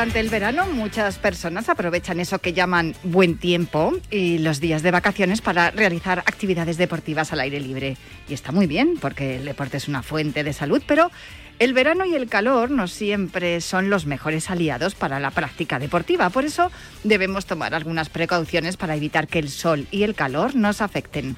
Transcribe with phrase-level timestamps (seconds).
[0.00, 4.90] Durante el verano muchas personas aprovechan eso que llaman buen tiempo y los días de
[4.90, 7.98] vacaciones para realizar actividades deportivas al aire libre.
[8.26, 11.10] Y está muy bien porque el deporte es una fuente de salud, pero
[11.58, 16.30] el verano y el calor no siempre son los mejores aliados para la práctica deportiva,
[16.30, 16.72] por eso
[17.04, 21.36] debemos tomar algunas precauciones para evitar que el sol y el calor nos afecten.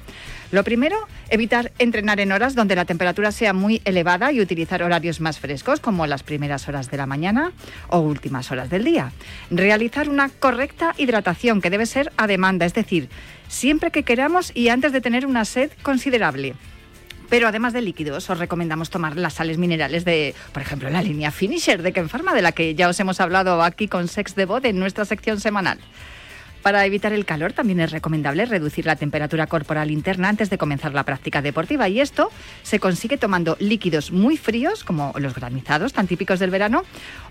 [0.53, 5.19] Lo primero, evitar entrenar en horas donde la temperatura sea muy elevada y utilizar horarios
[5.19, 7.53] más frescos, como las primeras horas de la mañana
[7.87, 9.11] o últimas horas del día.
[9.49, 13.09] Realizar una correcta hidratación, que debe ser a demanda, es decir,
[13.47, 16.53] siempre que queramos y antes de tener una sed considerable.
[17.29, 21.31] Pero además de líquidos, os recomendamos tomar las sales minerales de, por ejemplo, la línea
[21.31, 24.47] Finisher de Ken Pharma, de la que ya os hemos hablado aquí con Sex de
[24.65, 25.79] en nuestra sección semanal.
[26.63, 30.93] Para evitar el calor también es recomendable reducir la temperatura corporal interna antes de comenzar
[30.93, 32.31] la práctica deportiva y esto
[32.63, 36.83] se consigue tomando líquidos muy fríos como los granizados tan típicos del verano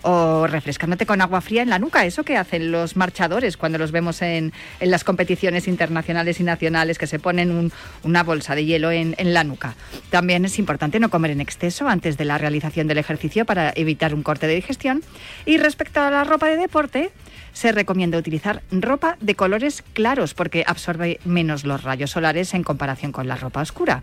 [0.02, 3.90] o refrescándote con agua fría en la nuca, eso que hacen los marchadores cuando los
[3.90, 9.14] vemos en, las competiciones internacionales y nacionales que se ponen una bolsa de hielo en,
[9.16, 9.76] en la nuca.
[10.10, 14.14] También es importante no comer en exceso antes de la realización del ejercicio para evitar
[14.14, 15.02] un corte de digestión
[15.46, 17.12] y respecto a la ropa de deporte,
[17.52, 23.12] se recomienda utilizar ropa de colores claros porque absorbe menos los rayos solares en comparación
[23.12, 24.02] con la ropa oscura.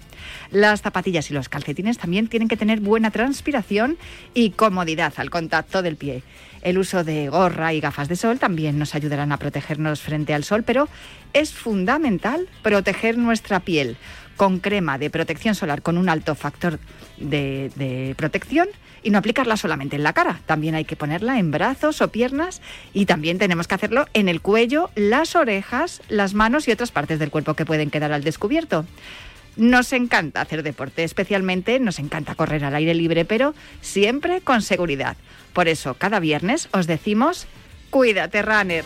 [0.51, 3.97] Las zapatillas y los calcetines también tienen que tener buena transpiración
[4.33, 6.23] y comodidad al contacto del pie.
[6.61, 10.43] El uso de gorra y gafas de sol también nos ayudarán a protegernos frente al
[10.43, 10.89] sol, pero
[11.33, 13.97] es fundamental proteger nuestra piel
[14.39, 16.79] con crema de protección solar con un alto factor
[17.17, 18.69] de, protección
[19.03, 22.61] y no aplicarla solamente en la cara, también hay que ponerla en brazos o piernas
[22.93, 27.19] y también tenemos que hacerlo en el cuello, las orejas, las manos y otras partes
[27.19, 28.85] del cuerpo que pueden quedar al descubierto.
[29.55, 35.17] Nos encanta hacer deporte, especialmente nos encanta correr al aire libre, pero siempre con seguridad.
[35.53, 37.47] Por eso, cada viernes os decimos,
[37.89, 38.85] cuídate, runner.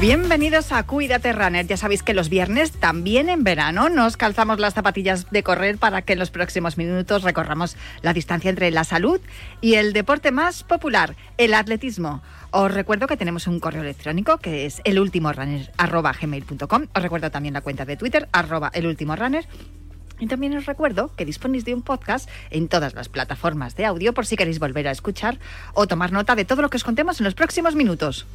[0.00, 1.66] Bienvenidos a Cuídate Runner.
[1.66, 6.00] Ya sabéis que los viernes, también en verano, nos calzamos las zapatillas de correr para
[6.00, 9.20] que en los próximos minutos recorramos la distancia entre la salud
[9.60, 12.22] y el deporte más popular, el atletismo.
[12.50, 16.86] Os recuerdo que tenemos un correo electrónico que es elultimorunner.gmail.com.
[16.94, 19.46] Os recuerdo también la cuenta de Twitter, arroba elultimorunner.
[20.18, 24.14] Y también os recuerdo que disponéis de un podcast en todas las plataformas de audio
[24.14, 25.38] por si queréis volver a escuchar
[25.74, 28.26] o tomar nota de todo lo que os contemos en los próximos minutos.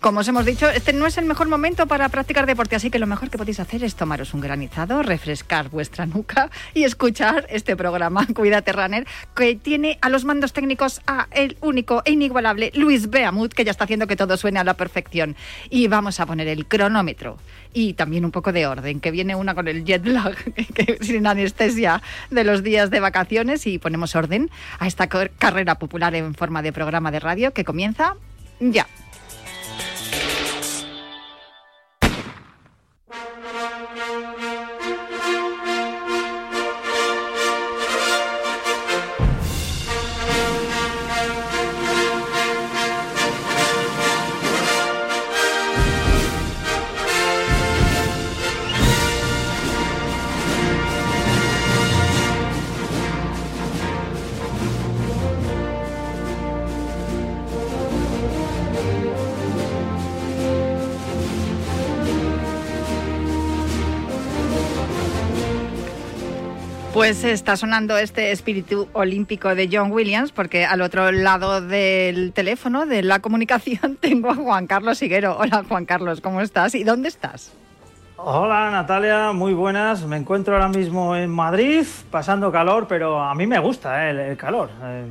[0.00, 3.00] Como os hemos dicho, este no es el mejor momento para practicar deporte, así que
[3.00, 7.74] lo mejor que podéis hacer es tomaros un granizado, refrescar vuestra nuca y escuchar este
[7.74, 9.04] programa, Cuídate Runner,
[9.34, 13.72] que tiene a los mandos técnicos a el único e inigualable Luis Beamut, que ya
[13.72, 15.34] está haciendo que todo suene a la perfección.
[15.68, 17.36] Y vamos a poner el cronómetro
[17.74, 20.36] y también un poco de orden, que viene una con el jet lag,
[21.00, 24.48] sin anestesia de los días de vacaciones y ponemos orden
[24.78, 28.14] a esta carrera popular en forma de programa de radio que comienza
[28.60, 28.86] ya.
[67.08, 72.84] Pues está sonando este espíritu olímpico de John Williams, porque al otro lado del teléfono,
[72.84, 75.38] de la comunicación, tengo a Juan Carlos Higuero.
[75.38, 76.74] Hola Juan Carlos, ¿cómo estás?
[76.74, 77.54] ¿Y dónde estás?
[78.18, 80.04] Hola Natalia, muy buenas.
[80.04, 84.36] Me encuentro ahora mismo en Madrid, pasando calor, pero a mí me gusta eh, el,
[84.36, 84.68] calor.
[84.82, 85.06] Eh.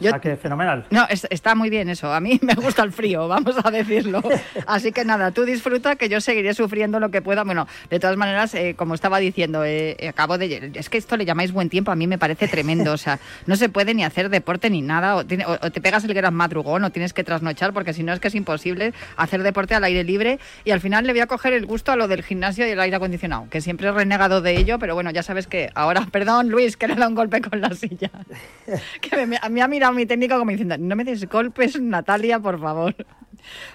[0.00, 0.86] O sea que fenomenal.
[0.90, 2.12] No, está muy bien eso.
[2.12, 4.22] A mí me gusta el frío, vamos a decirlo.
[4.66, 7.44] Así que nada, tú disfruta que yo seguiré sufriendo lo que pueda.
[7.44, 10.72] Bueno, de todas maneras, eh, como estaba diciendo, eh, eh, acabo de.
[10.74, 12.92] Es que esto le llamáis buen tiempo, a mí me parece tremendo.
[12.92, 15.16] O sea, no se puede ni hacer deporte ni nada.
[15.16, 18.28] O, te pegas el gran madrugón o tienes que trasnochar, porque si no es que
[18.28, 20.38] es imposible hacer deporte al aire libre.
[20.64, 22.80] Y al final le voy a coger el gusto a lo del gimnasio y el
[22.80, 26.48] aire acondicionado, que siempre he renegado de ello, pero bueno, ya sabes que ahora, perdón,
[26.48, 28.10] Luis, que le da un golpe con la silla.
[29.00, 32.60] que me, me ha mirado mi técnico como diciendo, no me des golpes, Natalia, por
[32.60, 32.94] favor.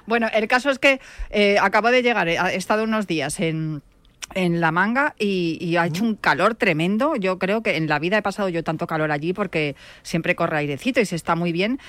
[0.07, 3.83] Bueno, el caso es que eh, acabo de llegar, he estado unos días en
[4.35, 7.15] en la manga y, ha hecho un calor tremendo.
[7.15, 10.57] Yo creo que en la vida he pasado yo tanto calor allí porque siempre corre
[10.57, 11.79] airecito y se está muy bien.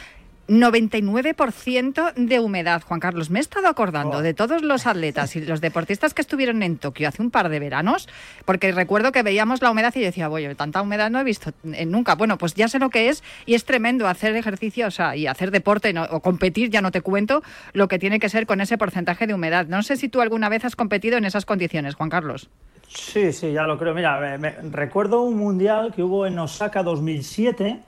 [0.51, 3.31] 99% de humedad, Juan Carlos.
[3.31, 4.23] Me he estado acordando oh.
[4.23, 7.61] de todos los atletas y los deportistas que estuvieron en Tokio hace un par de
[7.61, 8.09] veranos,
[8.45, 12.17] porque recuerdo que veíamos la humedad y decía, oye, tanta humedad no he visto nunca.
[12.17, 15.27] Bueno, pues ya sé lo que es y es tremendo hacer ejercicio o sea, y
[15.27, 17.43] hacer deporte o competir, ya no te cuento
[17.73, 19.67] lo que tiene que ser con ese porcentaje de humedad.
[19.67, 22.51] No sé si tú alguna vez has competido en esas condiciones, Juan Carlos.
[22.89, 23.95] Sí, sí, ya lo creo.
[23.95, 24.37] Mira,
[24.71, 27.81] recuerdo un mundial que hubo en Osaka 2007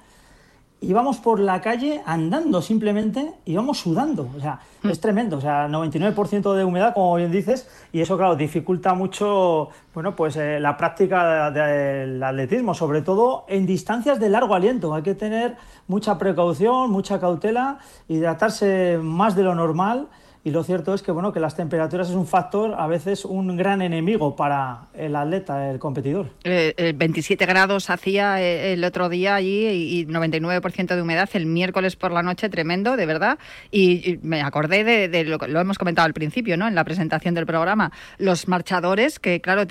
[0.82, 4.28] íbamos por la calle andando simplemente, íbamos sudando.
[4.36, 4.90] O sea, mm.
[4.90, 5.38] es tremendo.
[5.38, 10.36] O sea, 99% de humedad, como bien dices, y eso, claro, dificulta mucho, bueno, pues
[10.36, 14.94] eh, la práctica del atletismo, sobre todo en distancias de largo aliento.
[14.94, 15.56] Hay que tener
[15.86, 20.08] mucha precaución, mucha cautela, hidratarse más de lo normal
[20.44, 23.56] y lo cierto es que bueno que las temperaturas es un factor a veces un
[23.56, 26.30] gran enemigo para el atleta el competidor.
[26.44, 31.94] 27 eh, grados hacía eh, el otro día allí y 99% de humedad el miércoles
[31.94, 33.38] por la noche tremendo de verdad.
[33.70, 37.46] Y, me acordé de, lo, lo hemos comentado al principio no en la presentación del
[37.46, 39.62] programa los marchadores que claro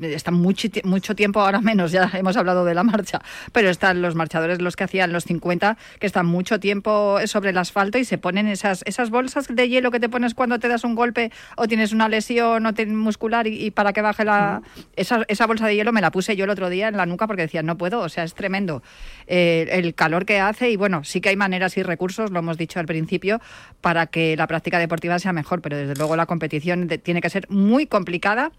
[0.00, 3.20] están mucho, mucho tiempo ahora menos ya hemos hablado de la marcha
[3.52, 7.58] pero están los marchadores los que hacían los 50 que están mucho tiempo sobre el
[7.58, 10.84] asfalto y se ponen esas esas bolsas de hielo que te pones cuando te das
[10.84, 14.62] un golpe o tienes una lesión o muscular y, para que baje la...
[14.96, 17.26] Esa, esa, bolsa de hielo me la puse yo el otro día en la nuca
[17.26, 18.82] porque decía, no puedo, o sea, es tremendo
[19.26, 22.56] eh, el calor que hace y bueno, sí que hay maneras y recursos, lo hemos
[22.56, 23.40] dicho al principio,
[23.80, 27.48] para que la práctica deportiva sea mejor, pero desde luego la competición tiene que ser
[27.50, 28.52] muy complicada.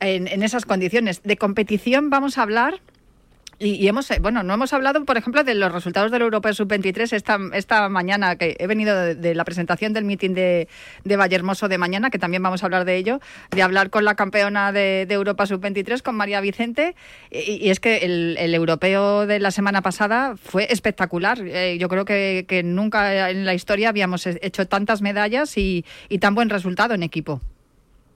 [0.00, 1.22] En, en, esas condiciones.
[1.22, 2.80] De competición vamos a hablar
[3.62, 7.12] y, hemos, eh, bueno, no hemos hablado, por ejemplo, de los resultados del Europeo Sub-23
[7.12, 10.68] esta, esta mañana, que he venido de, la presentación del meeting de,
[11.04, 13.20] de Vallehermoso de mañana, que también vamos a hablar de ello,
[13.50, 16.96] de hablar con la campeona de, Europa Sub-23, con María Vicente.
[17.30, 21.38] Y, es que el, europeo de la semana pasada fue espectacular.
[21.40, 26.18] Eh, yo creo que, que, nunca en la historia habíamos hecho tantas medallas y, y
[26.18, 27.40] tan buen resultado en equipo.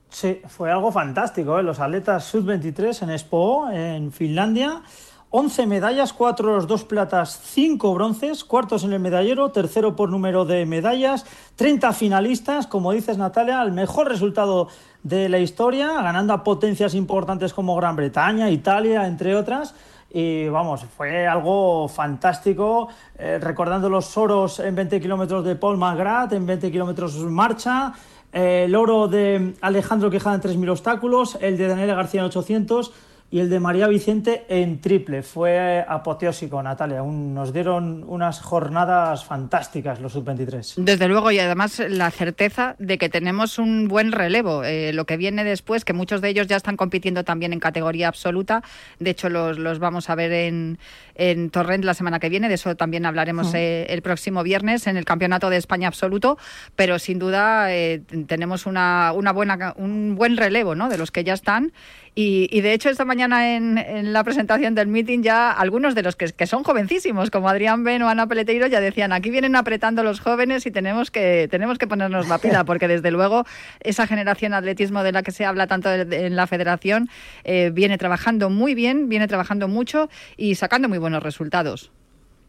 [0.08, 1.58] Sí, fue algo fantástico.
[1.58, 1.62] ¿eh?
[1.62, 4.82] Los atletas Sub-23 en Expo, en Finlandia.
[5.30, 10.44] 11 medallas, 4 oros, 2 platas, 5 bronces, cuartos en el medallero, tercero por número
[10.44, 11.26] de medallas,
[11.56, 14.68] 30 finalistas, como dices Natalia, el mejor resultado
[15.02, 19.74] de la historia, ganando a potencias importantes como Gran Bretaña, Italia, entre otras.
[20.10, 26.32] Y vamos, fue algo fantástico, eh, recordando los oros en 20 kilómetros de Paul Magrat,
[26.32, 27.92] en 20 kilómetros marcha,
[28.32, 32.92] eh, el oro de Alejandro Quijada en 3.000 obstáculos, el de Daniela García en 800
[33.30, 35.22] y el de María Vicente en triple.
[35.22, 37.02] Fue apoteósico, Natalia.
[37.02, 40.74] nos dieron unas jornadas fantásticas los sub-23.
[40.76, 44.62] Desde luego, y además la certeza de que tenemos un buen relevo.
[44.62, 48.08] Eh, lo que viene después, que muchos de ellos ya están compitiendo también en categoría
[48.08, 48.62] absoluta.
[49.00, 50.78] De hecho, los, los vamos a ver en,
[51.16, 52.48] en Torrent la semana que viene.
[52.48, 56.38] De eso también hablaremos eh, el próximo viernes en el Campeonato de España absoluto.
[56.76, 60.88] Pero sin duda eh, tenemos una, una buena, un buen relevo ¿no?
[60.88, 61.72] de los que ya están
[62.18, 66.46] y, de hecho, esta mañana en, la presentación del meeting ya algunos de los que,
[66.46, 70.64] son jovencísimos, como Adrián Ben o Ana Peleteiro, ya decían, aquí vienen apretando los jóvenes
[70.64, 73.44] y tenemos que, tenemos que ponernos la pila, porque desde luego
[73.80, 77.10] esa generación de atletismo de la que se habla tanto en la federación
[77.44, 80.08] eh, viene trabajando muy bien, viene trabajando mucho
[80.38, 81.92] y sacando muy buenos resultados.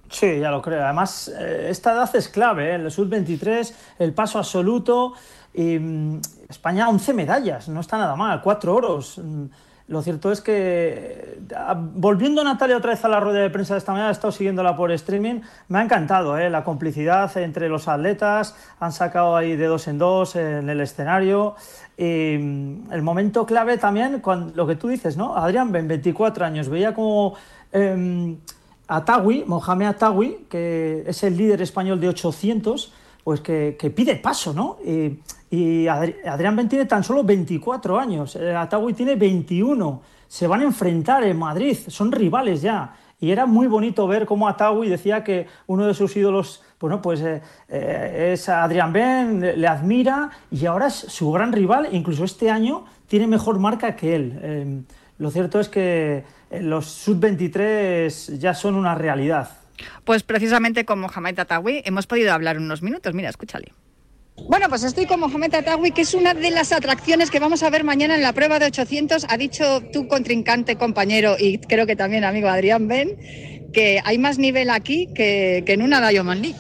[0.10, 0.84] Sí, ya lo creo.
[0.86, 2.76] Además, eh, esta edad es clave, ¿eh?
[2.76, 5.14] el sub-23, el paso absoluto.
[5.58, 9.18] Mm, España 11 medallas, no está nada mal, 4 oros.
[9.18, 9.46] Mm,
[9.88, 13.80] lo cierto es que, ah, volviendo Natalia otra vez a la rueda de prensa de
[13.80, 16.50] esta mañana, he estado siguiendo por streaming, me ha encantado ¿eh?
[16.50, 21.56] la complicidad entre los atletas, han sacado ahí de dos en dos en el escenario.
[21.98, 25.36] Mm, el momento clave también, con lo que tú dices, ¿no?
[25.36, 27.36] Adrián, 24 años, veía como
[27.72, 28.36] eh,
[28.90, 32.94] Atawi, Mohamed Atawi, que es el líder español de 800,
[33.28, 34.78] pues que, pide paso, ¿no?
[35.52, 40.64] Y, Adrián Ben tiene tan solo 24 años, eh, Atawi tiene 21, se van a
[40.64, 42.96] enfrentar en Madrid, son rivales ya.
[43.20, 47.20] y era muy bonito ver cómo Atawi decía que uno de sus ídolos bueno, pues
[47.20, 52.50] eh, eh, es Adrián Ben, le, admira y ahora es su gran rival, incluso este
[52.50, 54.40] año tiene mejor marca que él.
[54.42, 54.84] Em,
[55.18, 56.24] lo cierto es que
[56.62, 59.50] los sub-23 ya son una realidad.
[60.04, 63.14] Pues precisamente con Mohamed Atawi hemos podido hablar unos minutos.
[63.14, 63.74] Mira, escúchale.
[64.46, 67.70] Bueno, pues estoy con Mohamed Atawi, que es una de las atracciones que vamos a
[67.70, 69.26] ver mañana en la prueba de 800.
[69.28, 73.18] Ha dicho tu contrincante, compañero y creo que también amigo Adrián Ben,
[73.74, 76.58] que hay más nivel aquí que, en una Diamond League.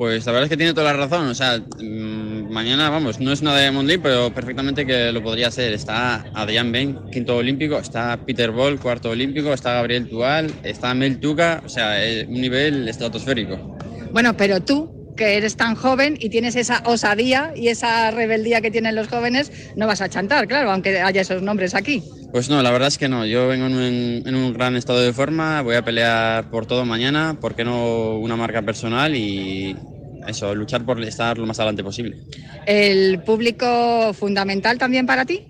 [0.00, 1.28] Pues la verdad es que tiene toda la razón.
[1.28, 5.50] O sea, mm, mañana, vamos, no es una Diamond League, pero perfectamente que lo podría
[5.50, 5.74] ser.
[5.74, 11.20] Está Adrián Ben, quinto olímpico, está Peter Ball, cuarto olímpico, está Gabriel Tual, está Mel
[11.20, 13.76] Tuca, o sea, es un nivel estratosférico.
[14.10, 18.70] Bueno, pero tú, que eres tan joven y tienes esa osadía y esa rebeldía que
[18.70, 22.02] tienen los jóvenes, no vas a chantar, claro, aunque haya esos nombres aquí.
[22.32, 23.26] Pues no, la verdad es que no.
[23.26, 27.54] Yo vengo en un, gran estado de forma, voy a pelear por todo mañana, ¿por
[27.54, 29.76] qué no una marca personal y
[30.26, 32.16] eso, luchar por estar lo más adelante posible.
[32.66, 35.42] ¿El público fundamental también para ti?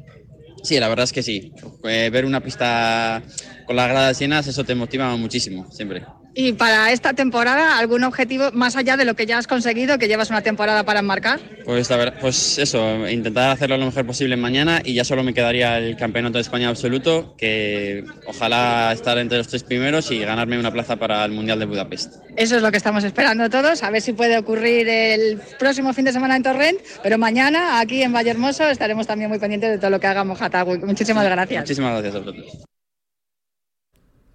[0.63, 1.53] Sí, la verdad es que sí.
[1.85, 3.23] Eh, ver una pista
[3.67, 6.05] con las gradas llenas, eso te motiva muchísimo, siempre.
[6.35, 10.09] ¿Y para esta temporada algún objetivo más allá de lo que ya has conseguido, que
[10.09, 11.41] llevas una temporada para enmarcar?
[11.65, 15.79] Pues, la pues eso, intentar hacerlo lo mejor posible mañana y ya solo me quedaría
[15.79, 20.73] el Campeonato de España absoluto, que ojalá estar entre los tres primeros y ganarme una
[20.73, 22.17] plaza para el Mundial de Budapest.
[22.37, 26.05] Eso es lo que estamos esperando todos, a ver si puede ocurrir el próximo fin
[26.05, 29.91] de semana en Torrent, pero mañana aquí en Vallehermoso estaremos también muy pendientes de todo
[29.91, 30.79] lo que haga Mojatagui.
[30.79, 31.63] Muchísimas gracias.
[31.63, 32.71] Muchísimas gracias a vosotros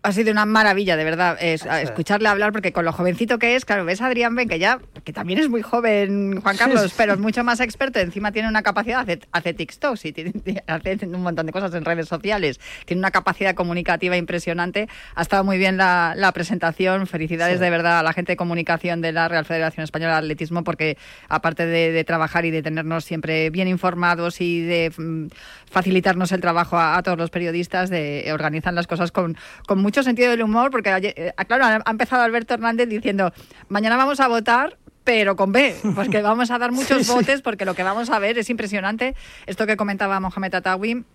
[0.06, 3.86] ha sido una maravilla, de verdad, escucharle hablar, porque con lo jovencito que es, claro,
[3.86, 7.20] ves a Adrián Ben, que ya, que también es muy joven, Juan Carlos, pero es
[7.20, 10.34] mucho más experto, encima tiene una capacidad, hace, hace TikToks y tiene,
[10.68, 14.88] hace un montón de cosas en redes sociales, tiene una capacidad comunicativa impresionante.
[15.16, 19.12] Ha estado muy bien la, presentación, felicidades de verdad a la gente de comunicación de
[19.12, 20.98] la Real Federación Española de Atletismo, porque
[21.30, 25.28] aparte de, trabajar y de tenernos siempre bien informados y de mm,
[25.72, 29.36] facilitarnos el trabajo a, todos los periodistas, de, organizan las cosas con,
[29.66, 33.34] con mucho sentido del humor, porque, eh, claro, ha empezado Alberto Hernández diciendo,
[33.70, 37.76] mañana vamos a votar pero con B, porque vamos a dar muchos votos, porque lo
[37.76, 39.16] que vamos a ver es impresionante.
[39.46, 41.06] Esto que comentaba Mohamed Atawi,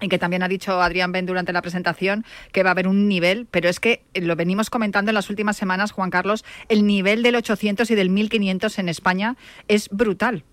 [0.00, 3.08] y que también ha dicho Adrián Ben durante la presentación que va a haber un
[3.08, 7.22] nivel, pero es que lo venimos comentando en las últimas semanas, Juan Carlos, el nivel
[7.22, 9.36] del 800 y del 1500 en España
[9.68, 10.44] es brutal.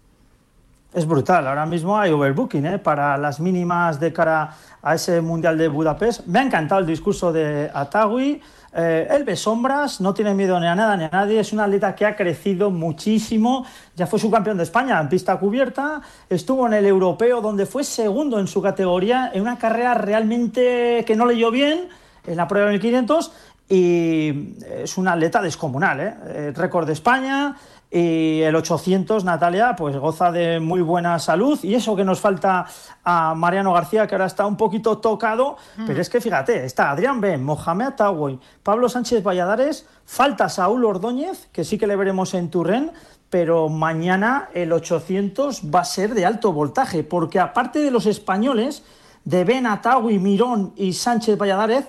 [0.91, 2.79] Es brutal, ahora mismo hay overbooking ¿eh?
[2.79, 6.25] para las mínimas de cara a ese Mundial de Budapest.
[6.25, 8.41] Me ha encantado el discurso de Atagui.
[8.73, 11.41] Eh, él ve sombras, no tiene miedo ni a nada ni a nadie.
[11.41, 13.67] Es un atleta que ha crecido muchísimo.
[13.95, 16.01] Ya fue su campeón de España en pista cubierta.
[16.27, 21.15] Estuvo en el europeo, donde fue segundo en su categoría, en una carrera realmente que
[21.15, 21.87] no le dio bien
[22.25, 23.31] en la prueba de 1500.
[23.71, 26.15] Y es un atleta descomunal, ¿eh?
[26.25, 27.55] eh récord de España,
[27.91, 31.57] y el 800, Natalia, pues goza de muy buena salud.
[31.63, 32.67] Y eso que nos falta
[33.03, 35.57] a Mariano García, que ahora está un poquito tocado.
[35.75, 35.85] Mm.
[35.87, 41.47] Pero es que fíjate, está Adrián Ben, Mohamed Atawoy, Pablo Sánchez Valladares, falta Saúl Ordóñez,
[41.51, 42.91] que sí que le veremos en Turren.
[43.31, 48.83] Pero mañana el 800 va a ser de alto voltaje, porque aparte de los españoles,
[49.23, 51.85] de Ben Atawi, Mirón y Sánchez Valladares,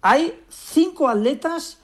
[0.00, 1.78] hay cinco atletas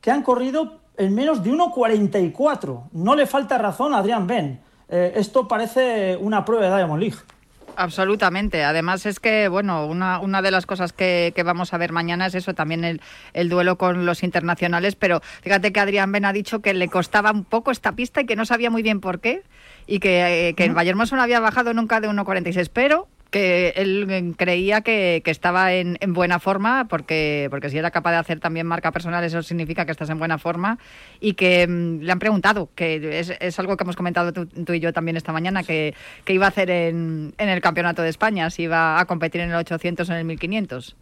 [0.00, 2.90] que han corrido en menos de 1.44.
[2.92, 4.60] No le falta razón a Adrián Ben.
[4.88, 7.18] Eh, esto parece una prueba de Diamond League.
[7.76, 8.64] Absolutamente.
[8.64, 12.34] Además es que, bueno, una, una de las cosas que, vamos a ver mañana es
[12.34, 13.00] eso, también el,
[13.32, 17.32] el, duelo con los internacionales, pero fíjate que Adrián Ben ha dicho que le costaba
[17.32, 19.42] un poco esta pista y que no sabía muy bien por qué
[19.86, 24.34] y que, eh, que en Vallehermoso no había bajado nunca de 1.46, pero que él
[24.36, 28.92] creía que, estaba en, buena forma, porque, porque si era capaz de hacer también marca
[28.92, 30.78] personal, eso significa que estás en buena forma,
[31.18, 34.92] y que mm, le han preguntado, que es, algo que hemos comentado tú, y yo
[34.92, 35.94] también esta mañana, que,
[36.28, 39.56] iba a hacer en, en, el Campeonato de España, si iba a competir en el
[39.56, 40.96] 800 o en el 1500.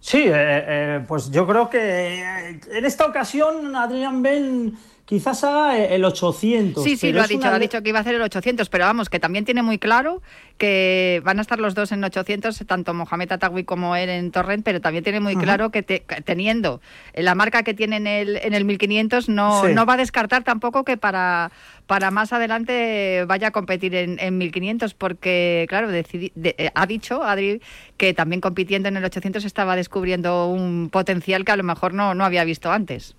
[0.00, 4.76] Sí, eh, eh, pues yo creo que en esta ocasión Adrián Ben
[5.08, 6.84] quizás haga el 800.
[6.84, 9.08] Sí, sí, lo ha dicho, ha dicho que iba a hacer el 800, pero vamos,
[9.08, 10.20] que también tiene muy claro
[10.58, 14.62] que van a estar los dos en 800, tanto Mohamed Atagui como él en Torrent,
[14.62, 16.82] pero también tiene muy claro que teniendo
[17.14, 20.84] la marca que tiene en el, en el 1500, no, no va a descartar tampoco
[20.84, 21.52] que para,
[21.86, 27.62] para más adelante vaya a competir en, en 1500, porque, claro, eh, ha dicho Adri
[27.96, 32.14] que también compitiendo en el 800 estaba descubriendo un potencial que a lo mejor no,
[32.14, 33.16] no había visto antes.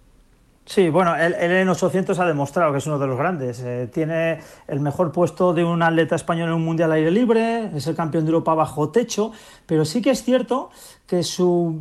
[0.70, 3.60] Sí, bueno, él, en 800 ha demostrado que es uno de los grandes.
[3.66, 7.88] Eh, tiene el mejor puesto de un atleta español en un mundial aire libre, es
[7.88, 9.32] el campeón de Europa bajo techo,
[9.66, 10.70] pero sí que es cierto
[11.08, 11.76] que su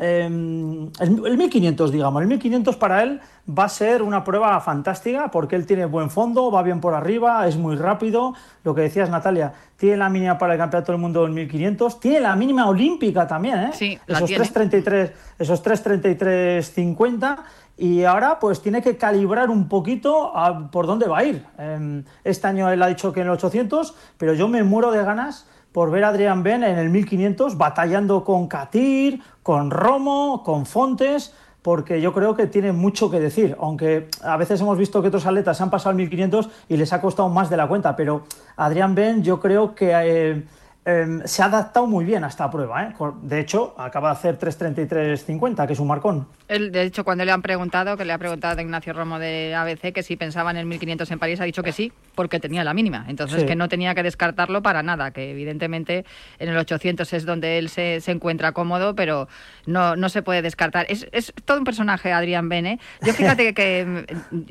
[0.00, 5.54] em, el, 1500, digamos, el 1500 para él va a ser una prueba fantástica porque
[5.54, 8.32] él tiene buen fondo, va bien por arriba, es muy rápido.
[8.64, 12.20] Lo que decías, Natalia, tiene la mínima para el Campeonato del Mundo en 1500, tiene
[12.20, 13.70] la mínima olímpica también, ¿eh?
[13.74, 17.38] Sí, esos 333, esos 333.50
[17.76, 20.32] y ahora pues tiene que calibrar un poquito
[20.70, 21.44] por dónde va a ir.
[21.58, 25.02] Em, este año él ha dicho que en el 800, pero yo me muero de
[25.02, 30.66] ganas por ver a Adrián Ben en el 1500 batallando con Katir, con Romo, con
[30.66, 35.08] Fontes, porque yo creo que tiene mucho que decir, aunque a veces hemos visto que
[35.08, 38.24] otros atletas han pasado el 1500 y les ha costado más de la cuenta, pero
[38.56, 39.92] Adrián Ben yo creo que...
[39.92, 40.44] Eh,
[40.84, 42.82] Em, se ha adaptado muy bien a esta prueba.
[42.82, 42.94] ¿eh?
[43.22, 46.26] De hecho, acaba de hacer 3.33.50, que es un marcón.
[46.48, 49.54] Él, de hecho, cuando le han preguntado, que le ha preguntado a Ignacio Romo de
[49.54, 52.64] ABC que si pensaba en el 1.500 en París, ha dicho que sí, porque tenía
[52.64, 53.04] la mínima.
[53.08, 56.04] Entonces, que no tenía que descartarlo para nada, que evidentemente
[56.40, 59.28] en el 800 es donde él se, se encuentra cómodo, pero
[59.66, 60.86] no, no se puede descartar.
[60.88, 62.78] Es, es todo un personaje, Adrián Bene.
[63.02, 64.06] Yo fíjate que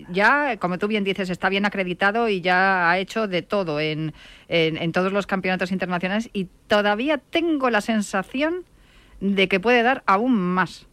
[0.10, 4.13] ya, como tú bien dices, está bien acreditado y ya ha hecho de todo en
[4.51, 8.65] en, todos los campeonatos internacionales y todavía tengo la sensación
[9.22, 10.88] de que puede dar aún más.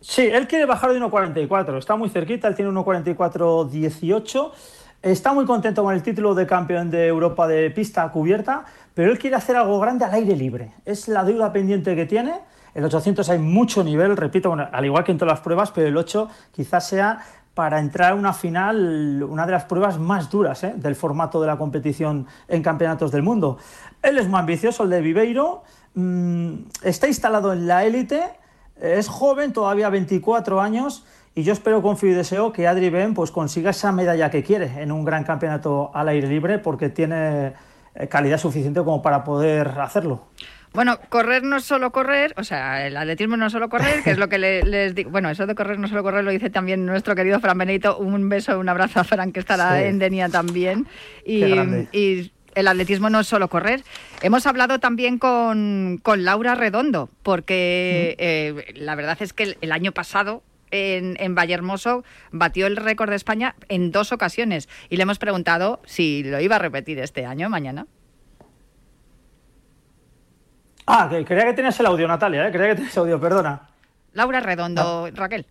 [0.00, 4.52] Sí, él quiere bajar de 1.44, está muy cerquita, él tiene 1.44.18.
[5.00, 9.18] Está muy contento con el título de campeón de Europa de pista cubierta, pero él
[9.18, 10.72] quiere hacer algo grande al aire libre.
[10.84, 12.34] Es la deuda pendiente que tiene.
[12.78, 15.96] En 800 hay mucho nivel, repito, al igual que en todas las pruebas, pero el
[15.96, 17.18] 8 quizás sea
[17.52, 20.74] para entrar a una final, una de las pruebas más duras ¿eh?
[20.76, 23.58] del formato de la competición en campeonatos del mundo.
[24.00, 26.52] Él es muy ambicioso, el de Viveiro, mm,
[26.84, 28.22] está instalado en la élite,
[28.80, 31.04] es joven, todavía 24 años,
[31.34, 34.80] y yo espero, confío y deseo que Adri Ben pues, consiga esa medalla que quiere
[34.80, 37.54] en un gran campeonato al aire libre, porque tiene
[37.96, 40.28] eh, calidad suficiente como para poder hacerlo.
[40.78, 44.12] Bueno, correr no es solo correr, o sea, el atletismo no es solo correr, que
[44.12, 45.10] es lo que les digo.
[45.10, 47.98] Bueno, eso de correr no es solo correr lo dice también nuestro querido Fran Benito.
[47.98, 50.86] Un beso, un abrazo a Fran, que estará en Denia también.
[51.26, 53.82] Y, el atletismo no es solo correr.
[54.22, 60.44] Hemos hablado también con, Laura Redondo, porque eh, la verdad es que el, año pasado
[60.70, 65.82] en, en Vallehermoso batió el récord de España en dos ocasiones y le hemos preguntado
[65.86, 67.88] si lo iba a repetir este año, mañana.
[70.90, 72.50] Ah, que creía que tenías el audio, Natalia, ¿eh?
[72.50, 73.60] creía que tenías el audio, perdona.
[74.14, 75.10] Laura Redondo, ah.
[75.14, 75.44] Raquel.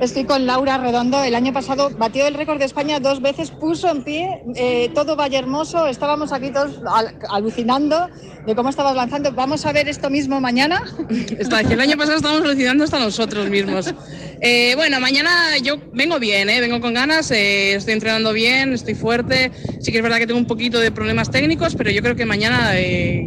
[0.00, 1.24] Estoy con Laura Redondo.
[1.24, 5.16] El año pasado batió el récord de España dos veces, puso en pie eh, todo
[5.16, 5.88] Valle Hermoso.
[5.88, 6.80] Estábamos aquí todos
[7.28, 8.08] alucinando
[8.46, 9.32] de cómo estabas lanzando.
[9.32, 10.84] Vamos a ver esto mismo mañana.
[11.70, 13.92] el año pasado estábamos alucinando hasta nosotros mismos.
[14.40, 19.50] Eh, bueno, mañana yo vengo bien, eh, vengo con ganas, estoy entrenando bien, estoy fuerte.
[19.80, 22.24] Sí que es verdad que tengo un poquito de problemas técnicos, pero yo creo que
[22.24, 22.72] mañana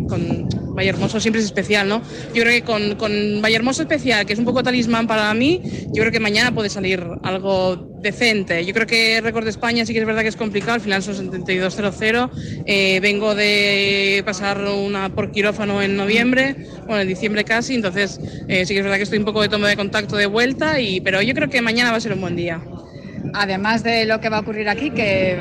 [0.08, 2.02] con Valle Hermoso siempre es especial, ¿no?
[2.34, 5.62] Yo creo que con, con Valle Hermoso especial, que es un poco talismán para mí,
[5.94, 8.66] yo creo que mañana puede salir algo decente.
[8.66, 11.04] Yo creo que récord de España sí que es verdad que es complicado, al final
[11.04, 12.30] son 72.00.
[12.66, 16.56] Eh, vengo de pasar una por quirófano en noviembre,
[16.88, 19.50] bueno, en diciembre casi, entonces eh, sí que es verdad que estoy un poco de
[19.50, 22.36] toma de contacto de vuelta, pero yo creo que mañana va a ser un buen
[22.36, 22.62] día.
[23.34, 25.38] Además de lo que va a ocurrir aquí, que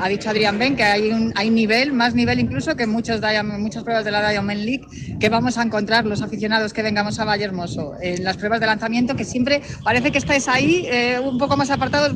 [0.00, 3.20] ha dicho Adrián Ben que hay, un, hay nivel, más nivel incluso que muchos
[3.58, 4.86] muchas pruebas de la Diamond League,
[5.18, 8.66] que vamos a encontrar los aficionados que vengamos a Valle Hermoso en las pruebas de
[8.66, 12.14] lanzamiento, que siempre parece que estáis ahí eh, un poco más apartados.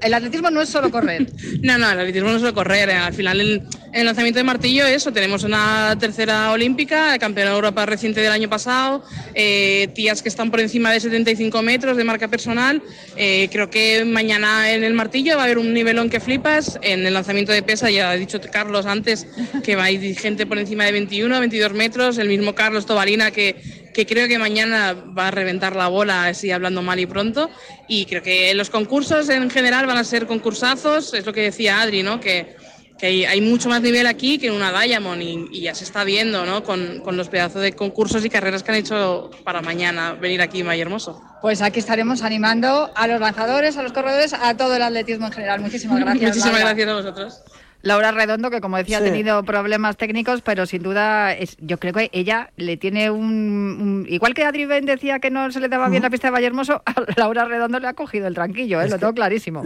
[0.00, 1.26] El atletismo no es solo correr.
[1.62, 2.90] no, no, el atletismo no es solo correr.
[2.90, 2.94] Eh.
[2.94, 7.86] Al final, en el lanzamiento de martillo, eso, tenemos una tercera olímpica, campeona de Europa
[7.86, 9.02] reciente del año pasado,
[9.34, 12.82] eh, tías que están por encima de 75 metros de marca personal.
[13.16, 16.78] creo que mañana en el martillo va a haber un nivelón que flipas.
[16.82, 19.26] En el lanzamiento de pesa, ya ha dicho Carlos antes
[19.64, 23.56] que ir gente por encima de 21, 22 metros, el mismo Carlos Tobalina que,
[23.94, 27.50] que creo que mañana va a reventar la bola, así hablando mal y pronto.
[27.88, 31.80] Y creo que los concursos en general van a ser concursazos, es lo que decía
[31.80, 32.20] Adri, ¿no?
[32.20, 32.56] Que,
[32.98, 36.46] que hay, mucho más nivel aquí que en una Diamond y, ya se está viendo,
[36.46, 36.62] ¿no?
[36.62, 40.60] Con, con, los pedazos de concursos y carreras que han hecho para mañana venir aquí
[40.60, 41.20] en Hermoso.
[41.42, 45.32] Pues aquí estaremos animando a los lanzadores, a los corredores, a todo el atletismo en
[45.32, 45.60] general.
[45.60, 46.36] Muchísimas gracias.
[46.36, 47.42] Muchísimas gracias a vosotros.
[47.82, 51.92] Laura Redondo, que como decía ha tenido problemas técnicos, pero sin duda es, yo creo
[51.92, 55.88] que ella le tiene un, igual que Adri Ben decía que no se le daba
[55.88, 58.88] bien la pista de Valle Hermoso, a Laura Redondo le ha cogido el tranquillo, ¿eh?
[58.88, 59.64] lo tengo clarísimo.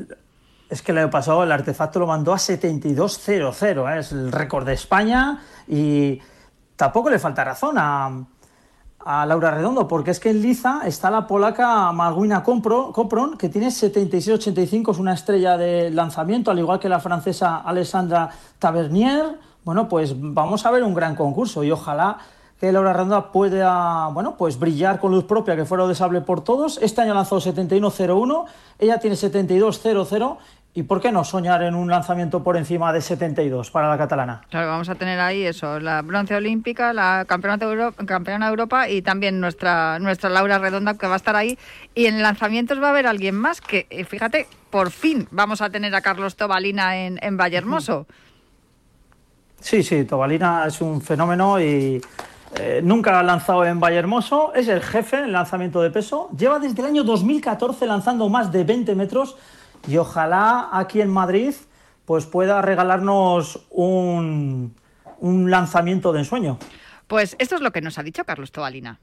[0.71, 3.99] Es que el año pasado el artefacto lo mandó a 72.00, ¿eh?
[3.99, 6.21] es el récord de España y
[6.77, 8.25] tampoco le falta razón a,
[9.05, 13.69] a Laura Redondo, porque es que en Liza está la polaca Maguina Compron, que tiene
[13.69, 19.39] 76-85, es una estrella de lanzamiento, al igual que la francesa Alessandra Tavernier.
[19.65, 22.19] Bueno, pues vamos a ver un gran concurso y ojalá
[22.61, 26.79] que Laura Redonda pueda bueno, pues brillar con luz propia, que fuera sable por todos.
[26.83, 28.45] Este año lanzó 71.01,
[28.79, 30.37] ella tiene 72.00
[30.73, 34.43] ¿Y por qué no soñar en un lanzamiento por encima de 72 para la catalana?
[34.51, 38.51] Claro, vamos a tener ahí eso, la bronce olímpica, la campeona de Europa, campeona de
[38.51, 41.59] Europa y también nuestra, nuestra Laura Redonda que va a estar ahí.
[41.97, 45.71] Y en lanzamientos va a haber alguien más que, eh, fíjate, por fin vamos a
[45.71, 48.07] tener a Carlos Tobalina en, en Vallehermoso.
[49.59, 52.01] Sí, sí, Tobalina es un fenómeno y
[52.57, 56.81] eh, nunca ha lanzado en Vallehermoso, es el jefe en lanzamiento de peso, lleva desde
[56.81, 59.37] el año 2014 lanzando más de 20 metros
[59.87, 61.55] y ojalá aquí en Madrid
[62.05, 64.75] pues pueda regalarnos un,
[65.19, 66.59] un lanzamiento de ensueño.
[67.07, 68.99] Pues esto es lo que nos ha dicho Carlos Tobalina.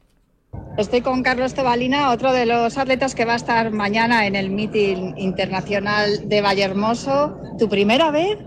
[0.77, 4.49] Estoy con Carlos Tobalina, otro de los atletas que va a estar mañana en el
[4.49, 7.37] meeting internacional de Vallehermoso.
[7.57, 8.37] ¿Tu primera vez?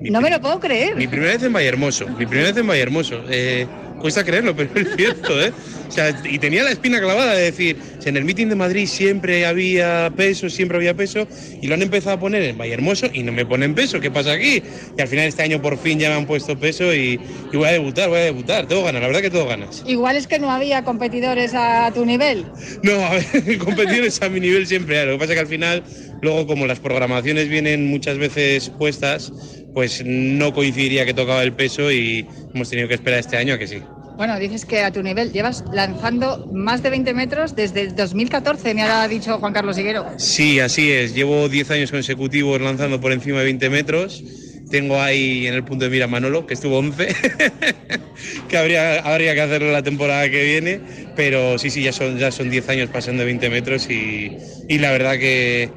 [0.00, 0.96] no me lo puedo creer.
[0.96, 3.22] Mi primera vez en Vallehermoso, mi primera vez en Vallehermoso.
[3.28, 3.66] Eh,
[4.00, 5.52] cuesta creerlo, pero es cierto, ¿eh?
[5.88, 9.44] O sea, y tenía la espina clavada de decir, en el meeting de Madrid siempre
[9.44, 11.26] había peso, siempre había peso,
[11.60, 14.32] y lo han empezado a poner en Vallehermoso y no me ponen peso, ¿qué pasa
[14.32, 14.62] aquí?
[14.96, 17.18] Y al final este año por fin ya me han puesto peso y,
[17.52, 19.82] voy a debutar, voy a debutar, tengo ganas, la verdad que tengo ganas.
[19.84, 22.46] Igual es que no había competidores a tu nivel.
[22.84, 25.48] No, a ver, competidores a mi nivel siempre hay, lo que pasa es que al
[25.48, 25.82] final,
[26.22, 29.32] luego como las programaciones vienen muchas veces puestas,
[29.74, 33.58] pues no coincidiría que tocaba el peso y hemos tenido que esperar este año a
[33.58, 33.82] que sí.
[34.16, 38.74] Bueno, dices que a tu nivel llevas lanzando más de 20 metros desde el 2014,
[38.74, 40.06] me ha dicho Juan Carlos Higuero.
[40.18, 41.14] Sí, así es.
[41.14, 44.22] Llevo 10 años consecutivos lanzando por encima de 20 metros.
[44.70, 47.08] Tengo ahí en el punto de mira Manolo, que estuvo 11,
[48.48, 50.80] que habría, habría que hacerlo la temporada que viene.
[51.16, 54.36] Pero sí, sí, ya son, ya son 10 años pasando de 20 metros y,
[54.68, 55.70] y la verdad que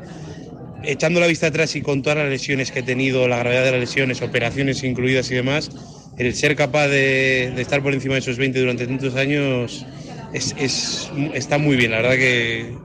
[0.84, 3.72] echando la vista atrás y con todas las lesiones que he tenido, la gravedad de
[3.72, 5.70] las lesiones, operaciones incluidas y demás,
[6.18, 9.86] el ser capaz de, estar por encima de esos 20 durante tantos años
[10.34, 12.76] es, está muy bien, la verdad que...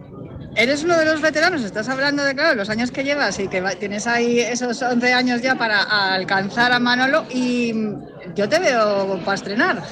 [0.57, 3.63] Eres uno de los veteranos, estás hablando de claro, los años que llevas y que
[3.79, 5.83] tienes ahí esos 11 años ya para
[6.15, 7.73] alcanzar a Manolo y
[8.35, 9.83] yo te veo para estrenar.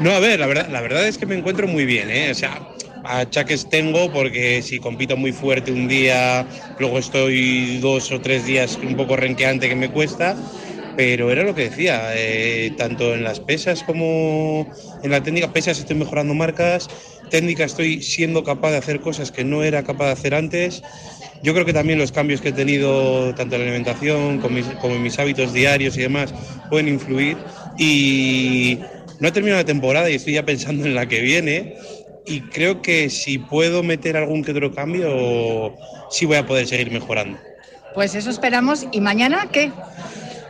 [0.00, 2.30] No, a ver, la verdad, la verdad es que me encuentro muy bien, ¿eh?
[2.30, 2.60] O sea,
[3.06, 6.46] achaques tengo porque si compito muy fuerte un día,
[6.78, 10.36] luego estoy dos o tres días un poco renqueante que me cuesta,
[10.96, 14.66] pero era lo que decía, eh, tanto en las pesas como
[15.02, 16.88] en la técnica, pesas estoy mejorando marcas,
[17.30, 20.82] técnica estoy siendo capaz de hacer cosas que no era capaz de hacer antes.
[21.42, 24.94] Yo creo que también los cambios que he tenido, tanto en la alimentación como, como
[24.94, 26.32] en mis hábitos diarios y demás,
[26.70, 27.36] pueden influir.
[27.78, 28.78] Y
[29.20, 31.74] no he terminado la temporada y estoy ya pensando en la que viene
[32.26, 35.74] y creo que si puedo meter algún que otro cambio,
[36.10, 37.38] sí voy a poder seguir mejorando.
[37.94, 38.86] Pues eso esperamos.
[38.92, 39.72] ¿Y mañana qué?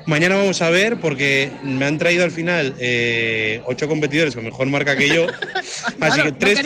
[0.07, 4.69] Mañana vamos a ver porque me han traído al final eh, ocho competidores con mejor
[4.69, 5.27] marca que yo.
[6.01, 6.61] Así que tres,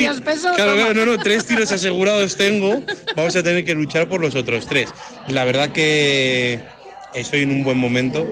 [0.57, 2.83] claro, no, no, tres tiros asegurados tengo.
[3.16, 4.90] Vamos a tener que luchar por los otros tres.
[5.29, 6.61] La verdad que
[7.14, 8.27] estoy en un buen momento.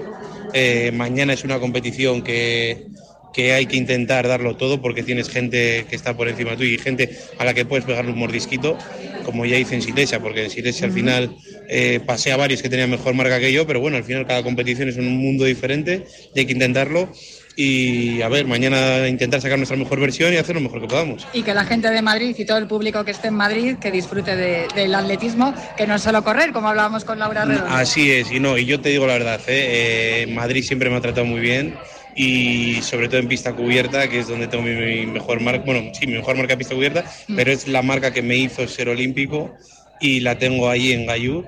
[0.53, 2.85] Eh, mañana es una competición que,
[3.33, 6.77] que hay que intentar darlo todo porque tienes gente que está por encima tuyo y
[6.77, 8.77] gente a la que puedes pegarle un mordisquito,
[9.23, 11.35] como ya hice en Silesia, porque en Silesia al final
[11.69, 14.43] eh, pasé a varios que tenían mejor marca que yo, pero bueno, al final cada
[14.43, 17.11] competición es un mundo diferente y hay que intentarlo.
[17.55, 21.27] Y a ver, mañana intentar sacar nuestra mejor versión y hacer lo mejor que podamos.
[21.33, 23.91] Y que la gente de Madrid y todo el público que esté en Madrid que
[23.91, 27.69] disfrute del atletismo, que no es solo correr, como hablábamos con Laura Redondo.
[27.69, 30.23] Así es, y no, y yo te digo la verdad, ¿eh?
[30.23, 31.75] Eh, Madrid siempre me ha tratado muy bien
[32.15, 36.07] y sobre todo en pista cubierta, que es donde tengo mi, mejor marca, bueno, sí,
[36.07, 37.35] mi mejor marca pista cubierta, mm.
[37.35, 39.53] pero es la marca que me hizo ser olímpico
[39.99, 41.45] y la tengo ahí en Gayú.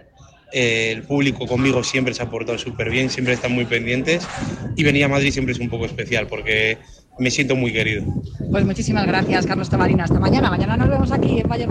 [0.54, 4.28] Eh, el público conmigo siempre se ha portado súper bien, siempre están muy pendientes
[4.76, 6.78] y venir a Madrid siempre es un poco especial porque
[7.20, 8.04] me siento muy querido.
[8.52, 10.04] Pues muchísimas gracias, Carlos Tamarina.
[10.04, 10.50] Hasta mañana.
[10.50, 11.68] Mañana nos vemos aquí en Valle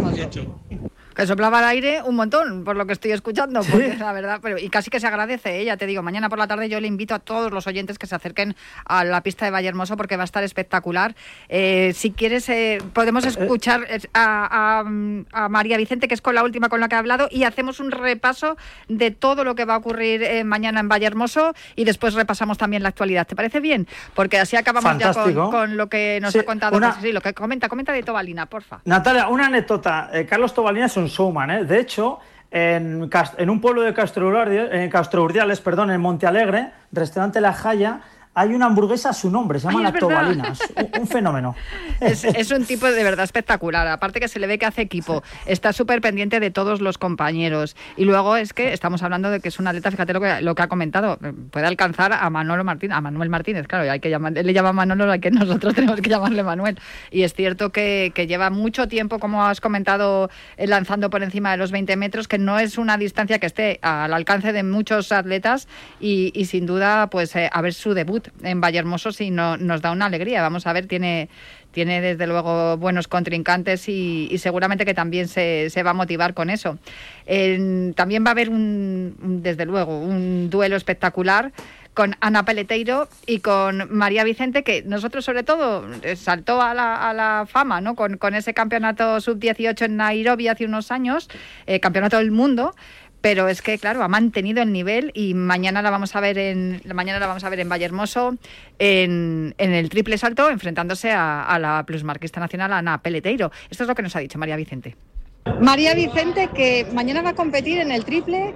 [1.20, 4.56] que soplaba el aire un montón, por lo que estoy escuchando, porque la verdad, pero,
[4.56, 5.76] y casi que se agradece, ella ¿eh?
[5.76, 8.14] te digo, mañana por la tarde yo le invito a todos los oyentes que se
[8.14, 8.56] acerquen
[8.86, 11.14] a la pista de Valle Hermoso porque va a estar espectacular.
[11.50, 14.82] Eh, si quieres, eh, podemos escuchar a,
[15.50, 17.90] María Vicente, que es con la última con la que he hablado, y hacemos un
[17.90, 18.56] repaso
[18.88, 22.82] de todo lo que va a ocurrir mañana en Valle Hermoso y después repasamos también
[22.82, 23.26] la actualidad.
[23.26, 23.86] ¿Te parece bien?
[24.14, 26.80] Porque así acabamos ya con, lo que nos ha contado.
[27.02, 28.80] Sí, lo que comenta, comenta de Tobalina, porfa.
[28.86, 30.10] Natalia, una anécdota.
[30.26, 31.09] Carlos Tobalina es un
[31.50, 31.64] ¿eh?
[31.64, 32.18] De hecho,
[32.50, 33.08] en,
[33.48, 38.00] un pueblo de Castro, en Castro Urdiales, perdón, en Monte Alegre, restaurante La Jaya,
[38.32, 40.52] hay una hamburguesa a su nombre, se llama Lactobalina.
[40.76, 41.56] Un, un, fenómeno.
[42.00, 43.86] Es, un tipo de verdad espectacular.
[43.88, 47.76] Aparte que se le ve que hace equipo, está súper pendiente de todos los compañeros.
[47.96, 50.54] Y luego es que estamos hablando de que es un atleta, fíjate lo que, lo
[50.54, 51.18] que ha comentado,
[51.50, 54.72] puede alcanzar a Manolo Martínez, a Manuel Martínez, claro, hay que llamar, él le llama
[54.72, 56.78] Manolo, hay que nosotros tenemos que llamarle Manuel.
[57.10, 61.56] Y es cierto que, lleva mucho tiempo, como has comentado, eh, lanzando por encima de
[61.56, 65.66] los 20 metros, que no es una distancia que esté al alcance de muchos atletas
[66.00, 69.90] y, sin duda, pues eh, a ver su debut en Vallehermoso sí no, nos da
[69.90, 70.42] una alegría.
[70.42, 71.28] Vamos a ver, tiene,
[71.72, 76.78] tiene desde luego buenos contrincantes y, seguramente que también se, va a motivar con eso.
[77.94, 81.52] también va a haber un, desde luego, un duelo espectacular
[81.94, 87.08] con Ana Peleteiro y con María Vicente, que nosotros sobre todo eh, saltó a la,
[87.08, 87.94] a la fama ¿no?
[87.94, 91.28] con, con ese campeonato sub-18 en Nairobi hace unos años,
[91.66, 92.74] eh, campeonato del mundo,
[93.20, 96.82] pero es que claro ha mantenido el nivel y mañana la vamos a ver en
[96.94, 98.36] mañana la vamos a ver en Vallehermoso
[98.78, 103.50] en, en el triple salto enfrentándose a, a la plusmarquista nacional Ana Peleteiro.
[103.70, 104.96] Esto es lo que nos ha dicho María Vicente.
[105.60, 108.54] María Vicente que mañana va a competir en el triple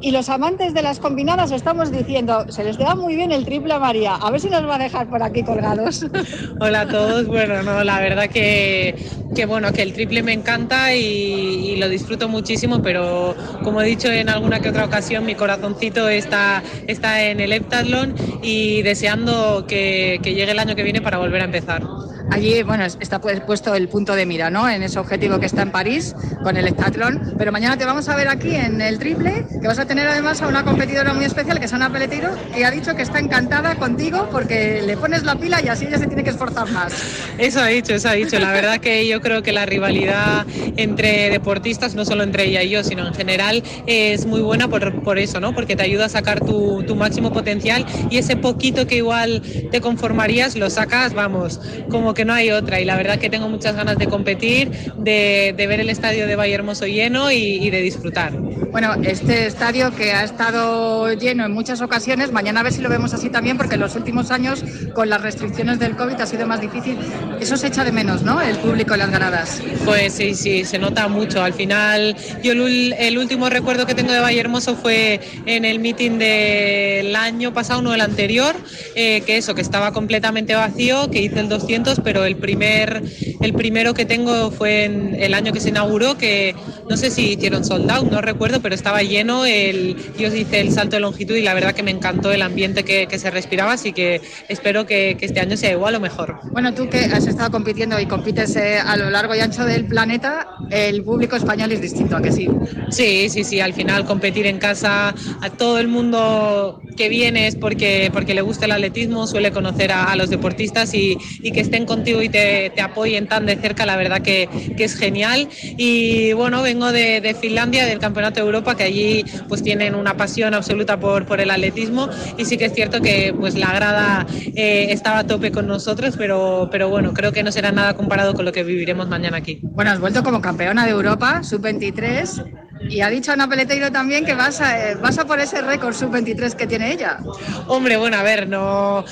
[0.00, 3.74] y los amantes de las combinadas estamos diciendo, se les da muy bien el triple
[3.74, 4.14] a María.
[4.14, 6.06] A ver si nos va a dejar por aquí colgados.
[6.60, 7.26] Hola a todos.
[7.26, 8.94] Bueno, no, la verdad que,
[9.34, 14.08] que bueno, que el triple me encanta y, lo disfruto muchísimo, pero como he dicho
[14.08, 20.20] en alguna que otra ocasión, mi corazoncito está, está en el heptatlón y deseando que,
[20.22, 21.82] que llegue el año que viene para volver a empezar.
[22.30, 24.68] Allí, bueno, está puesto el punto de mira, ¿no?
[24.68, 26.14] En ese objetivo que está en París
[26.44, 27.34] con el heptatlón.
[27.36, 30.40] Pero mañana te vamos a ver aquí en el triple, que vas a tener además
[30.40, 33.74] a una competidora muy especial, que es Ana Peletiro, que ha dicho que está encantada
[33.74, 36.92] contigo porque le pones la pila y así ella se tiene que esforzar más.
[37.36, 38.38] Eso ha dicho, eso ha dicho.
[38.38, 42.70] La verdad que yo creo que la rivalidad entre deportistas, no solo entre ella y
[42.70, 45.52] yo, sino en general, es muy buena por, por eso, ¿no?
[45.52, 49.80] Porque te ayuda a sacar tu, tu máximo potencial y ese poquito que igual te
[49.80, 53.76] conformarías, lo sacas, vamos, como que no hay otra y la verdad que tengo muchas
[53.76, 58.32] ganas de competir, de, ver el estadio de Valle Hermoso lleno y, de disfrutar.
[58.32, 62.88] Bueno, este estadio que ha estado lleno en muchas ocasiones, mañana a ver si lo
[62.88, 66.46] vemos así también, porque en los últimos años con las restricciones del COVID ha sido
[66.46, 66.98] más difícil.
[67.40, 68.40] Eso se echa de menos, ¿no?
[68.40, 69.62] El público en las ganadas.
[69.84, 71.42] Pues sí, sí, se nota mucho.
[71.42, 76.18] Al final, yo el, último recuerdo que tengo de Valle Hermoso fue en el meeting
[76.18, 78.54] del año pasado, no el anterior,
[78.94, 83.02] eh, que eso, que estaba completamente vacío, que hice el 200, pero el, primer,
[83.40, 86.54] el primero que tengo fue en el año que se inauguró, que
[86.88, 89.44] no sé si hicieron sold out, no recuerdo, pero estaba lleno.
[89.44, 92.84] El, yo hice el salto de longitud y la verdad que me encantó el ambiente
[92.84, 96.40] que, que se respiraba, así que espero que, que, este año sea igual o mejor.
[96.52, 99.86] Bueno, tú que has estado compitiendo y compites eh, a lo largo y ancho del
[99.86, 102.48] planeta, el público español es distinto, ¿a que sí?
[102.90, 107.56] Sí, sí, sí, al final competir en casa, a todo el mundo que viene es
[107.56, 111.60] porque, porque le gusta el atletismo, suele conocer a, a los deportistas y, y que
[111.60, 115.48] estén con y te, te, apoyen tan de cerca, la verdad que, que es genial.
[115.76, 120.16] Y bueno, vengo de, de, Finlandia, del Campeonato de Europa, que allí pues tienen una
[120.16, 124.26] pasión absoluta por, por el atletismo y sí que es cierto que pues la grada
[124.54, 128.34] eh, estaba a tope con nosotros, pero, pero bueno, creo que no será nada comparado
[128.34, 129.60] con lo que viviremos mañana aquí.
[129.62, 134.34] Bueno, has vuelto como campeona de Europa, sub-23 y ha dicho Ana Peleteiro también que
[134.34, 137.18] vas a, vas a por ese récord sub-23 que tiene ella.
[137.66, 139.04] Hombre, bueno, a ver, no.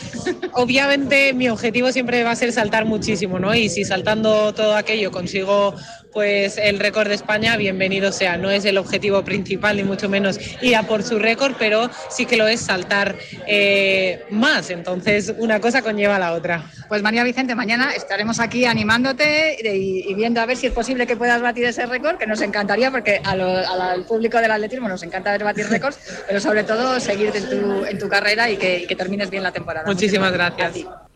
[0.53, 3.55] Obviamente mi objetivo siempre va a ser saltar muchísimo, ¿no?
[3.55, 5.75] Y si saltando todo aquello consigo
[6.13, 8.37] pues el récord de España, bienvenido sea.
[8.37, 12.27] No es el objetivo principal, ni mucho menos ir a por su récord, pero sí
[12.27, 13.17] que lo es saltar
[13.47, 14.71] eh, más.
[14.71, 16.71] Entonces, una cosa conlleva a la otra.
[16.89, 21.17] Pues María Vicente, mañana estaremos aquí animándote y, viendo a ver si es posible que
[21.17, 25.45] puedas batir ese récord, que nos encantaría, porque al público del atletismo nos encanta ver
[25.45, 29.31] batir récords, pero sobre todo seguir en tu, en tu carrera y que, que termines
[29.31, 29.87] bien la temporada.
[29.87, 31.08] Muchísimas, gracias.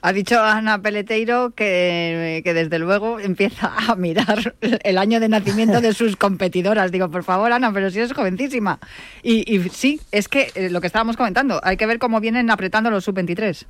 [0.00, 5.80] Ha dicho Ana Peleteiro que, que, desde luego empieza a mirar el año de nacimiento
[5.80, 6.92] de sus competidoras.
[6.92, 8.78] Digo, por favor, Ana, pero si eres jovencísima.
[9.22, 12.90] Y, sí, es que eh, lo que estábamos comentando, hay que ver cómo vienen apretando
[12.90, 13.66] los sub-23.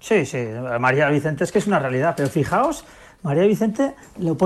[0.00, 0.38] Sí, sí,
[0.80, 2.84] María Vicente es que es una realidad, pero fijaos,
[3.22, 4.36] María Vicente, lo,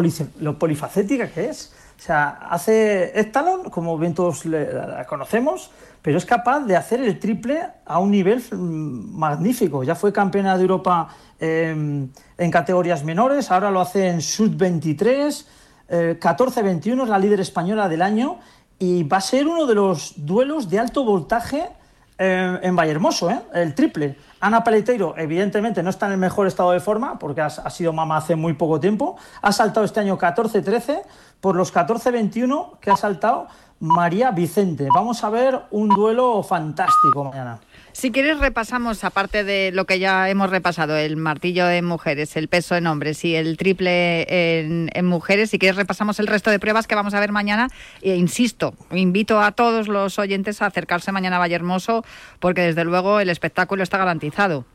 [0.40, 1.72] lo polifacética que es.
[1.98, 5.70] O sea, hace Estalon, como bien todos la conocemos,
[6.06, 9.82] pero es capaz de hacer el triple a un nivel mm, magnífico.
[9.82, 11.08] Ya fue campeona de Europa
[11.40, 15.44] em, en categorías menores, ahora lo hace en Sud-23,
[15.88, 18.38] 14-21 es la líder española del año
[18.78, 21.70] y va a ser uno de los duelos de alto voltaje
[22.18, 23.40] en Vallehermoso, ¿eh?
[23.54, 24.16] el triple.
[24.40, 27.92] Ana Paleteiro, evidentemente, no está en el mejor estado de forma porque ha, ha sido
[27.92, 29.16] mamá hace muy poco tiempo.
[29.42, 31.02] Ha saltado este año 14-13.
[31.40, 33.46] Por los 14-21 que ha saltado,
[33.80, 34.88] María Vicente.
[34.94, 37.60] Vamos a ver un duelo fantástico mañana.
[37.96, 42.46] Si quieres repasamos, aparte de lo que ya hemos repasado, el martillo en mujeres, el
[42.46, 46.86] peso en hombres y el triple en, mujeres, si quieres repasamos el resto de pruebas
[46.86, 47.68] que vamos a ver mañana.
[48.02, 52.04] E insisto, invito a todos los oyentes a acercarse mañana a Vallehermoso
[52.38, 54.66] porque desde luego el espectáculo está garantizado.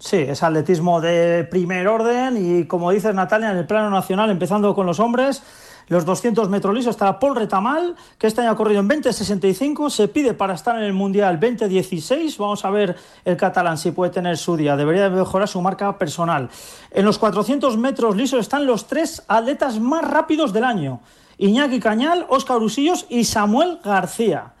[0.00, 4.74] Sí, es atletismo de primer orden y como dices Natalia, en el plano nacional, empezando
[4.74, 5.44] con los hombres,
[5.92, 10.08] los 200 metros lisos estará Paul Retamal, que este año ha corrido en 20.65, se
[10.08, 14.38] pide para estar en el Mundial 2016, vamos a ver el catalán si puede tener
[14.38, 16.48] su día, debería mejorar su marca personal.
[16.90, 21.00] En los 400 metros lisos están los tres atletas más rápidos del año,
[21.36, 24.54] Iñaki Cañal, Óscar Usillos y Samuel García.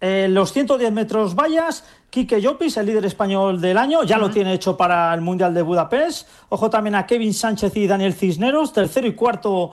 [0.00, 4.52] En los 110 metros vallas, Quique Llopis, el líder español del año, ya lo tiene
[4.52, 6.28] hecho para el Mundial de Budapest.
[6.50, 9.72] Ojo también a Kevin Sánchez y Daniel Cisneros, tercero y cuarto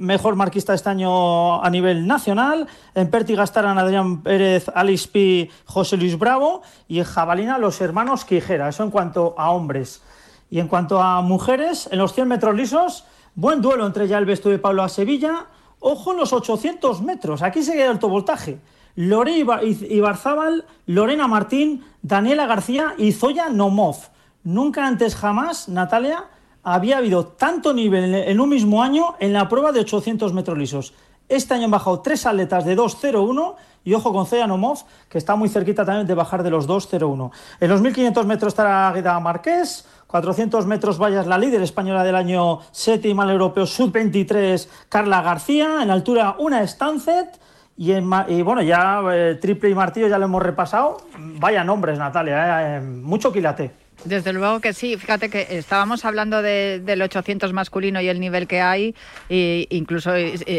[0.00, 2.66] mejor marquista este año a nivel nacional.
[2.94, 6.62] En Pértiga estarán Adrián Pérez, Alice Pi, José Luis Bravo.
[6.88, 8.68] Y en Jabalina los hermanos Quijera.
[8.68, 10.02] Eso en cuanto a hombres.
[10.50, 14.24] Y en cuanto a mujeres, en los 100 metros lisos, buen duelo entre ya el
[14.24, 15.46] vestuario Pablo a Sevilla.
[15.78, 17.42] Ojo en los 800 metros.
[17.42, 18.58] Aquí sigue el alto voltaje.
[18.96, 23.96] Lore Ibarzábal, Lorena Martín, Daniela García y Zoya Nomov.
[24.42, 26.24] Nunca antes jamás, Natalia,
[26.62, 30.94] había habido tanto nivel en un mismo año en la prueba de 800 metros lisos.
[31.28, 35.36] Este año han bajado tres atletas de 2.01 y ojo con Zoya Nomov, que está
[35.36, 37.30] muy cerquita también de bajar de los 2.01.
[37.60, 42.60] En los 1.500 metros estará Guida Marqués, 400 metros vallas la líder española del año
[42.72, 47.40] séptima al europeo sub-23 Carla García, en altura una Stancet
[47.76, 50.98] y, y bueno, ya eh, triple y martillo ya lo hemos repasado.
[51.16, 53.70] Vaya nombres, Natalia, eh, mucho quilate.
[54.04, 54.96] Desde luego que sí.
[54.96, 58.94] Fíjate que estábamos hablando del 800 masculino y el nivel que hay,
[59.28, 60.12] e incluso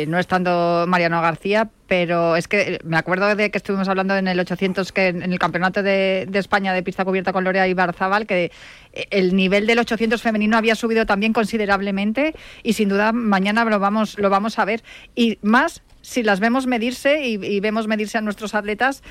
[0.08, 4.40] no estando Mariano García, pero es que me acuerdo de que estuvimos hablando en el
[4.40, 8.52] 800, que en el Campeonato de, España de pista cubierta con Lorea y Barzabal, que
[8.94, 14.18] el nivel del 800 femenino había subido también considerablemente y sin duda mañana lo vamos,
[14.20, 14.84] lo vamos a ver.
[15.16, 19.02] Y más si las vemos medirse y, vemos medirse a nuestros atletas,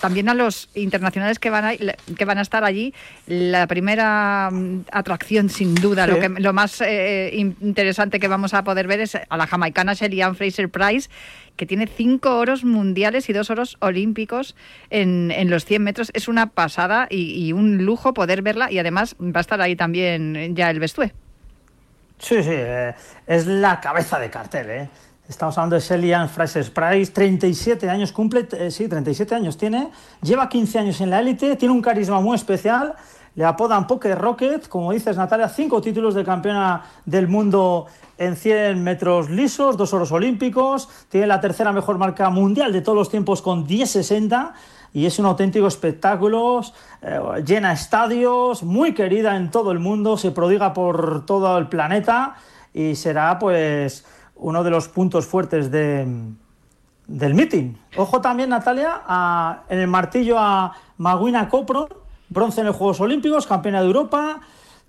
[0.00, 2.92] también a los internacionales que van a, que van a estar allí,
[3.26, 8.64] la primera mm, atracción sin duda, lo, que, lo más eh, interesante que vamos a
[8.64, 11.08] poder ver es a la jamaicana Shelly Ann Fraser Price,
[11.56, 14.54] que tiene cinco oros mundiales y dos oros olímpicos
[14.90, 16.10] en, en los 100 metros.
[16.12, 20.54] Es una pasada y, un lujo poder verla y además va a estar ahí también
[20.54, 21.14] ya el Bestue.
[22.18, 22.94] Sí, sí, eh,
[23.26, 24.88] es la cabeza de cartel, ¿eh?
[25.32, 29.88] Estamos hablando de Shelly Ann Fraser Price, 37 años cumple, eh, sí, 37 años tiene,
[30.20, 32.94] lleva 15 años en la élite, tiene un carisma muy especial,
[33.34, 37.86] le apodan Poker Rocket, como dices Natalia, cinco títulos de campeona del mundo
[38.18, 42.98] en 100 metros lisos, dos oros olímpicos, tiene la tercera mejor marca mundial de todos
[42.98, 44.52] los tiempos con 10.60
[44.92, 46.60] y es un auténtico espectáculo,
[47.00, 52.36] eh, llena estadios, muy querida en todo el mundo, se prodiga por todo el planeta
[52.74, 54.04] y será pues
[54.42, 56.06] uno de los puntos fuertes de,
[57.06, 57.74] del meeting.
[57.96, 61.88] Ojo también, Natalia, en el martillo a Maguina Copro,
[62.28, 64.40] bronce en los Juegos Olímpicos, campeona de Europa.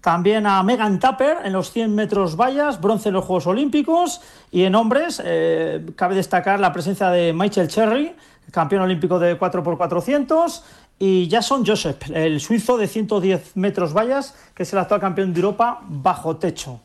[0.01, 4.19] También a Megan Tapper en los 100 metros vallas, bronce en los Juegos Olímpicos.
[4.51, 8.13] Y en hombres, eh, cabe destacar la presencia de Michael Cherry,
[8.51, 10.61] campeón olímpico de 4x400.
[10.99, 15.39] Y Jason Joseph, el suizo de 110 metros vallas, que es el actual campeón de
[15.39, 16.81] Europa bajo techo.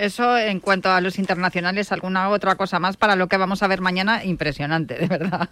[0.00, 3.66] Eso en cuanto a los internacionales, alguna otra cosa más para lo que vamos a
[3.66, 5.50] ver mañana, impresionante, de verdad.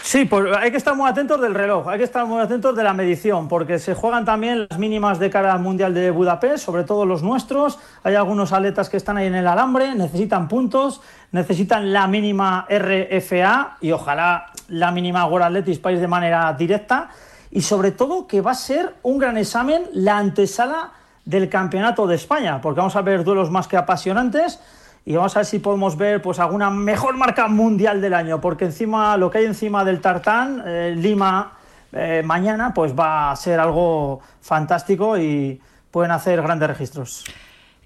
[0.00, 2.84] Sí, pues hay que estar muy atentos del reloj, hay que estar muy atentos de
[2.84, 6.84] la medición, porque se juegan también las mínimas de cara al Mundial de Budapest, sobre
[6.84, 7.80] todo los nuestros.
[8.04, 11.00] Hay algunos atletas que están ahí en el alambre, necesitan puntos,
[11.32, 17.10] necesitan la mínima RFA y ojalá la mínima World Athletics País de manera directa.
[17.50, 20.92] Y sobre todo que va a ser un gran examen la antesala
[21.24, 24.60] del Campeonato de España, porque vamos a ver duelos más que apasionantes
[25.04, 28.66] y vamos a ver si podemos ver pues alguna mejor marca mundial del año, porque
[28.66, 31.52] encima lo que hay encima del tartán, eh, Lima,
[31.92, 35.60] eh, mañana, pues va a ser algo fantástico y
[35.90, 37.24] pueden hacer grandes registros.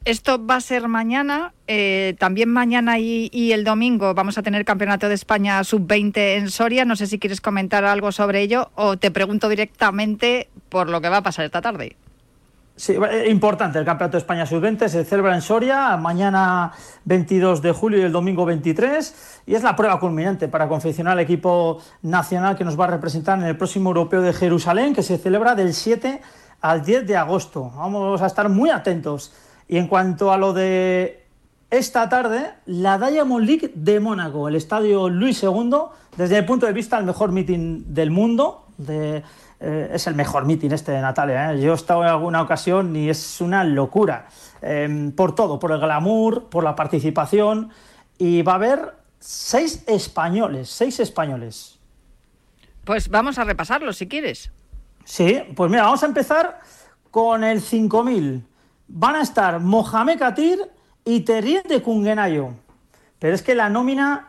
[0.05, 4.67] Esto va a ser mañana, eh, también mañana y, y, el domingo vamos a tener
[4.67, 6.85] Campeonato de España Sub-20 en Soria.
[6.85, 11.09] No sé si quieres comentar algo sobre ello o te pregunto directamente por lo que
[11.09, 11.97] va a pasar esta tarde.
[12.77, 16.73] Sí, eh, importante el Campeonato de España Sub-20, se celebra en Soria mañana
[17.05, 21.23] 22 de julio y el domingo 23 y es la prueba culminante para confeccionar el
[21.23, 25.19] equipo nacional que nos va a representar en el próximo Europeo de Jerusalén que se
[25.19, 26.21] celebra del 7
[26.63, 27.71] al 10 de agosto.
[27.77, 29.33] Vamos a estar muy atentos.
[29.69, 31.25] Y en cuanto a lo de
[31.71, 35.77] esta tarde la Diamond League de Mónaco, el estadio Luis II,
[36.17, 38.67] desde el punto de vista el mejor meeting del mundo.
[38.79, 39.23] De,
[39.67, 41.55] eh, es el mejor meeting este de Natalia.
[41.55, 41.61] ¿eh?
[41.61, 44.29] Yo he estado en alguna ocasión y es una locura.
[44.61, 47.71] Eh, por todo, por el glamour, por la participación.
[48.19, 51.79] Y va a haber seis españoles, seis españoles.
[52.85, 54.51] Pues vamos a repasarlo si quieres.
[55.05, 56.61] Sí, pues mira, vamos a empezar
[57.11, 58.47] con el 5000.
[58.89, 60.59] Van a estar Mohamed Katir
[61.07, 62.51] y Terrier de Kungenayo.
[63.19, 64.29] Pero es que la nómina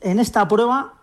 [0.00, 0.94] en esta prueba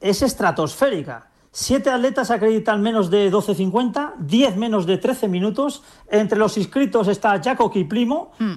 [0.00, 1.29] es estratosférica.
[1.52, 5.82] Siete atletas acreditan menos de 12.50, 10 menos de 13 minutos.
[6.08, 8.54] Entre los inscritos está Jaco Kiplimo, mm.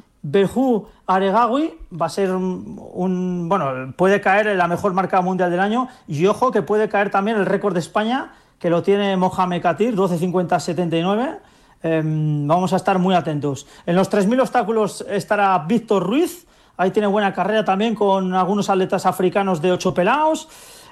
[1.07, 5.87] Aregawi, va a ser un, Bueno, puede caer en la mejor marca mundial del año.
[6.07, 9.95] Y ojo que puede caer también el récord de España, que lo tiene Mohamed Katir,
[9.95, 11.39] 12.50-79.
[11.81, 13.65] Em, vamos a estar muy atentos.
[13.87, 16.45] En los 3.000 obstáculos estará Víctor Ruiz.
[16.77, 20.47] Ahí tiene buena carrera también con algunos atletas africanos de 8 pelados.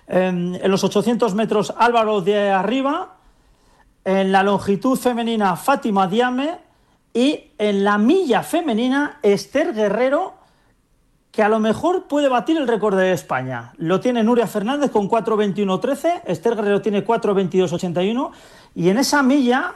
[0.08, 3.16] En los 800 metros Álvaro de Arriba.
[4.04, 6.60] En la longitud femenina Fátima Diame.
[7.14, 10.34] Y en la milla femenina Esther Guerrero,
[11.32, 13.74] que a lo mejor puede batir el récord de España.
[13.78, 16.22] Lo tiene Nuria Fernández con 4.21.13.
[16.26, 18.32] Esther Guerrero tiene 4.22.81.
[18.76, 19.76] Y en esa milla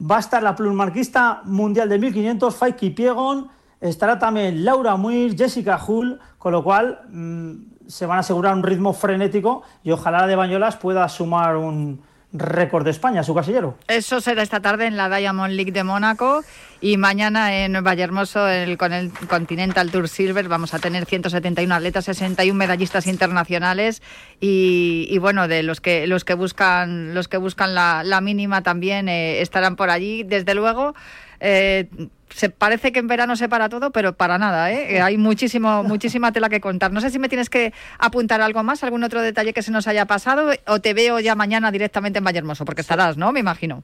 [0.00, 3.48] va a estar la plumarquista mundial de 1500, Faiki Piegon,
[3.80, 7.54] estará también Laura Muir, Jessica Hull, con lo cual mm,
[7.90, 12.00] se van a asegurar un ritmo frenético y ojalá de Bañolas pueda sumar un,
[12.32, 13.76] récord de España, su casillero.
[13.88, 16.44] Eso será esta tarde en la Diamond League de Mónaco
[16.80, 22.04] y mañana en Vallehermoso el, con el Continental Tour Silver vamos a tener 171 atletas,
[22.04, 24.00] 61 medallistas internacionales
[24.40, 29.40] y, bueno, de los que los que buscan los que buscan la, mínima también eh,
[29.40, 30.22] estarán por allí.
[30.22, 30.94] Desde luego.
[31.40, 31.88] Eh,
[32.28, 35.00] se parece que en verano se para todo, pero para nada, ¿eh?
[35.00, 36.92] Hay muchísimo, muchísima tela que contar.
[36.92, 39.86] No sé si me tienes que apuntar algo más, algún otro detalle que se nos
[39.86, 43.32] haya pasado, o te veo ya mañana directamente en Vallehermoso, porque estarás, ¿no?
[43.32, 43.82] Me imagino.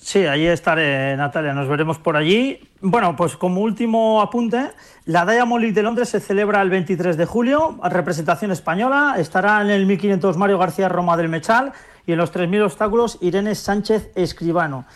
[0.00, 2.60] Sí, allí estaré, Natalia, nos veremos por allí.
[2.80, 4.70] Bueno, pues como último apunte,
[5.06, 9.70] la Diamond League de Londres se celebra el 23 de julio, representación española, estará en
[9.70, 11.72] el 1500 Mario García Roma del Mechal
[12.06, 14.86] y en los 3000 obstáculos Irene Sánchez Escribano.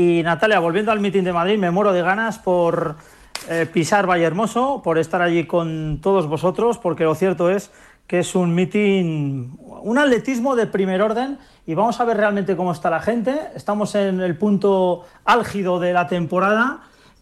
[0.00, 2.96] Y Natalia, volviendo al mitin de Madrid, me muero de ganas por
[3.50, 7.70] eh, pisar Valle Hermoso, por estar allí con todos vosotros, porque lo cierto es
[8.06, 11.36] que es un mitin, un atletismo de primer orden
[11.66, 13.38] y vamos a ver realmente cómo está la gente.
[13.54, 16.80] Estamos en el punto álgido de la temporada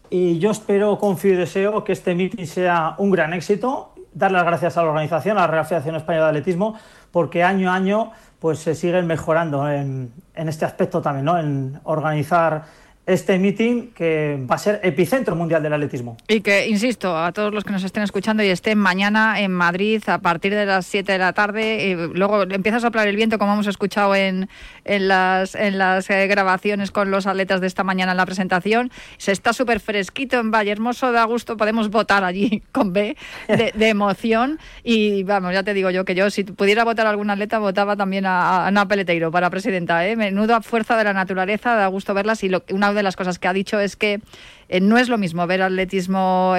[0.09, 3.93] y yo espero, confío y deseo que este mitin sea un gran éxito.
[4.13, 6.75] Dar las gracias a la organización, a la Real Federación Española de Atletismo,
[7.11, 11.37] porque año a año pues se siguen mejorando en, en este aspecto también, ¿no?
[11.37, 12.63] en organizar
[13.09, 16.17] este meeting que va a ser epicentro mundial del atletismo.
[16.27, 20.03] Y que, insisto, a todos los que nos estén escuchando y estén mañana en Madrid
[20.07, 23.39] a partir de las 7 de la tarde, y luego empieza a soplar el viento
[23.39, 24.47] como hemos escuchado en,
[24.85, 28.91] en las, en las eh, grabaciones con los atletas de esta mañana en la presentación.
[29.17, 33.89] Se está súper fresquito en Valle Hermoso, da gusto, podemos votar allí con B de,
[33.89, 34.59] emoción.
[34.83, 37.95] Y vamos, ya te digo yo que yo, si pudiera votar a algún atleta, votaba
[37.95, 40.07] también a, Ana Peleteiro para presidenta.
[40.07, 40.15] ¿eh?
[40.15, 43.47] Menudo fuerza de la naturaleza, da gusto verlas y lo, una de las cosas que
[43.47, 44.19] ha dicho es que
[44.67, 46.55] eh, no es lo mismo ver atletismo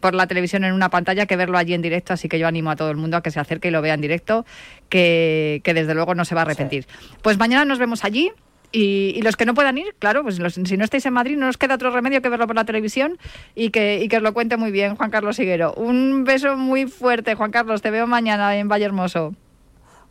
[0.00, 2.70] por la televisión en una pantalla que verlo allí en directo, así que yo animo
[2.70, 4.44] a todo el mundo a que se acerque y lo vea en directo,
[4.88, 6.86] que, desde luego no se va a arrepentir.
[7.22, 8.32] Pues mañana nos vemos allí.
[8.72, 11.56] Y, los que no puedan ir, claro, pues si no estáis en Madrid, no os
[11.56, 13.18] queda otro remedio que verlo por la televisión
[13.56, 15.74] y que, que os lo cuente muy bien Juan Carlos Higuero.
[15.74, 17.82] Un beso muy fuerte, Juan Carlos.
[17.82, 19.34] Te veo mañana en Valle Hermoso.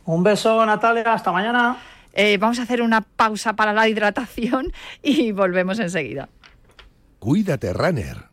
[0.04, 1.10] Un beso, Natalia.
[1.10, 1.78] Hasta mañana.
[2.12, 6.28] Eh, vamos a hacer una pausa para la hidratación y volvemos enseguida.
[7.18, 8.30] Cuídate, runner.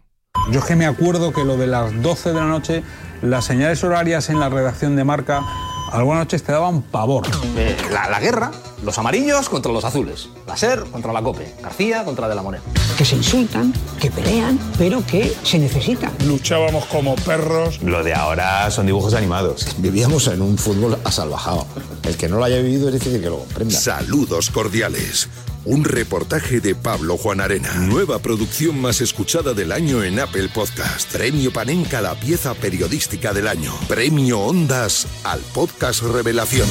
[0.52, 2.84] Yo es que me acuerdo que lo de las 12 de la noche,
[3.22, 5.44] las señales horarias en la redacción de marca
[5.92, 7.26] algunas noches te daban pavor.
[7.56, 8.52] Eh, la, guerra,
[8.84, 12.64] los amarillos contra los azules, la SER contra la COPE, García contra De la Moneda.
[12.98, 16.12] Que se insultan, que pelean, pero que se necesitan.
[16.26, 17.82] Luchábamos como perros.
[17.82, 19.68] Lo de ahora son dibujos animados.
[19.78, 21.66] Vivíamos en un fútbol asalvajado.
[22.04, 23.78] El que no lo haya vivido es difícil que lo comprenda.
[23.78, 25.30] Saludos cordiales.
[25.70, 27.74] Un reportaje de Pablo Juan Arena.
[27.74, 31.12] Nueva producción más escuchada del año en Apple Podcast.
[31.12, 33.74] Premio Panenka la pieza periodística del año.
[33.90, 36.70] Premio Ondas al podcast Revelación.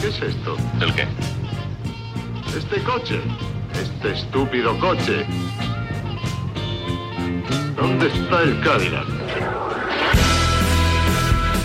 [0.00, 0.56] ¿Qué es esto?
[0.80, 1.06] ¿El qué?
[2.56, 3.20] Este coche.
[3.74, 5.26] Este estúpido coche.
[7.76, 9.06] ¿Dónde está el Cadillac?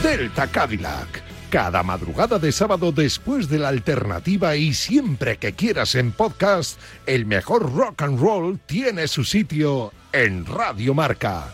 [0.03, 1.22] Delta Cadillac
[1.53, 7.27] cada madrugada de sábado después de la alternativa y siempre que quieras en podcast, el
[7.27, 11.53] mejor rock and roll tiene su sitio en Radio Marca.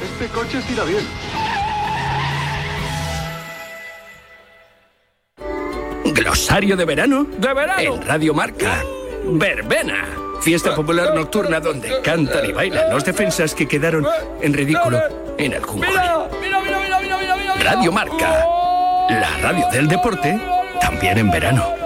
[0.00, 1.04] Este coche tira bien.
[6.14, 7.26] Glosario de verano.
[7.36, 7.80] De verano.
[7.80, 8.84] En Radio Marca.
[9.24, 10.06] Verbena.
[10.40, 14.06] Fiesta popular nocturna donde cantan y bailan los defensas que quedaron
[14.40, 15.00] en ridículo
[15.36, 16.79] en algún gol.
[17.62, 18.44] Radio Marca.
[19.08, 20.40] La radio del deporte
[20.80, 21.80] también en verano.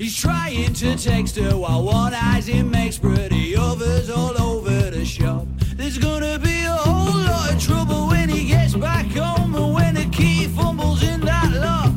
[0.00, 5.04] He's trying to text her while one eye's him makes pretty others all over the
[5.04, 5.46] shop.
[5.76, 9.96] There's gonna be a whole lot of trouble when he gets back home and when
[9.96, 11.92] the key fumbles in that lock.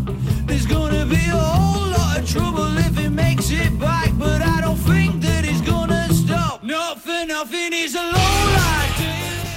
[0.45, 4.59] There's gonna be a whole lot of trouble if he makes it back, but I
[4.59, 6.61] don't think that he's gonna stop.
[6.61, 8.42] Not for nothing, he's a lowlife.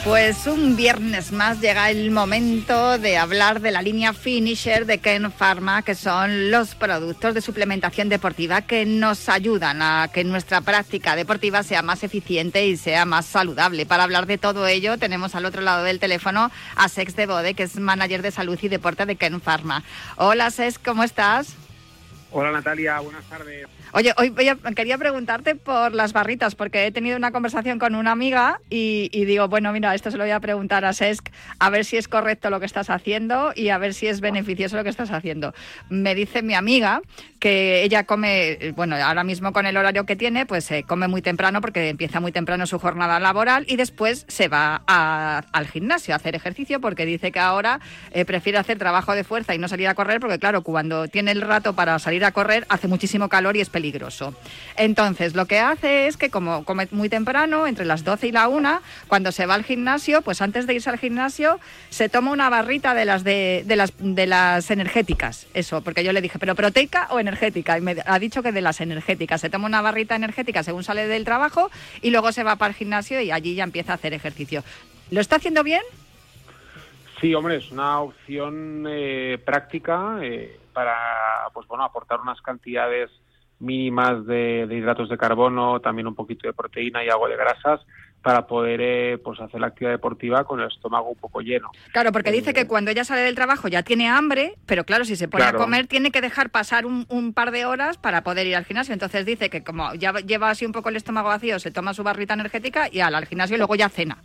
[0.07, 5.32] Pues un viernes más llega el momento de hablar de la línea Finisher de Ken
[5.32, 11.16] Pharma, que son los productos de suplementación deportiva que nos ayudan a que nuestra práctica
[11.16, 13.84] deportiva sea más eficiente y sea más saludable.
[13.84, 17.54] Para hablar de todo ello, tenemos al otro lado del teléfono a Sex de Bode,
[17.54, 19.82] que es manager de salud y deporte de Ken Pharma.
[20.14, 21.57] Hola Sex, ¿cómo estás?
[22.39, 23.66] Hola Natalia, buenas tardes.
[23.93, 27.95] Oye, hoy voy a- quería preguntarte por las barritas, porque he tenido una conversación con
[27.95, 31.70] una amiga y, digo, bueno, mira, esto se lo voy a preguntar a Sesc, a
[31.70, 34.84] ver si es correcto lo que estás haciendo y a ver si es beneficioso lo
[34.84, 35.55] que estás haciendo.
[35.89, 37.01] Me dice mi amiga
[37.41, 41.09] que ella come, eh, bueno, ahora mismo con el horario que tiene, pues se come
[41.09, 46.12] muy temprano porque empieza muy temprano su jornada laboral y después se va al gimnasio
[46.12, 47.80] a hacer ejercicio porque dice que ahora
[48.11, 51.30] eh, prefiere hacer trabajo de fuerza y no salir a correr porque, claro, cuando tiene
[51.30, 54.35] el rato para salir correr hace muchísimo calor y es peligroso.
[54.77, 58.49] Entonces, lo que hace es que como come muy temprano, entre las 12 y la
[58.49, 61.61] 1, cuando se va al gimnasio, pues antes de irse al gimnasio
[61.91, 66.12] se toma una barrita de las de, de las de las energéticas, eso, porque yo
[66.12, 67.79] le dije, ¿pero proteica o energética?
[67.79, 69.41] Y me ha dicho que de las energéticas.
[69.41, 71.70] Se toma una barrita energética según sale del trabajo
[72.03, 74.64] y luego se va para el gimnasio y allí ya empieza a hacer ejercicio.
[75.11, 75.83] ¿Lo está haciendo bien?
[77.20, 83.11] Sí, hombre, es una opción eh, práctica eh, para, pues bueno, aportar unas cantidades
[83.61, 87.81] mínimas de, de hidratos de carbono, también un poquito de proteína y algo de grasas
[88.22, 91.70] para poder eh, pues hacer la actividad deportiva con el estómago un poco lleno.
[91.93, 95.16] Claro, porque dice que cuando ella sale del trabajo ya tiene hambre, pero claro, si
[95.16, 95.59] se pone Claro.
[95.59, 98.64] a comer tiene que dejar pasar un, un par de horas para poder ir al
[98.66, 98.93] gimnasio.
[98.93, 102.03] Entonces dice que como ya lleva así un poco el estómago vacío, se toma su
[102.03, 104.18] barrita energética y al, al gimnasio y luego ya cena.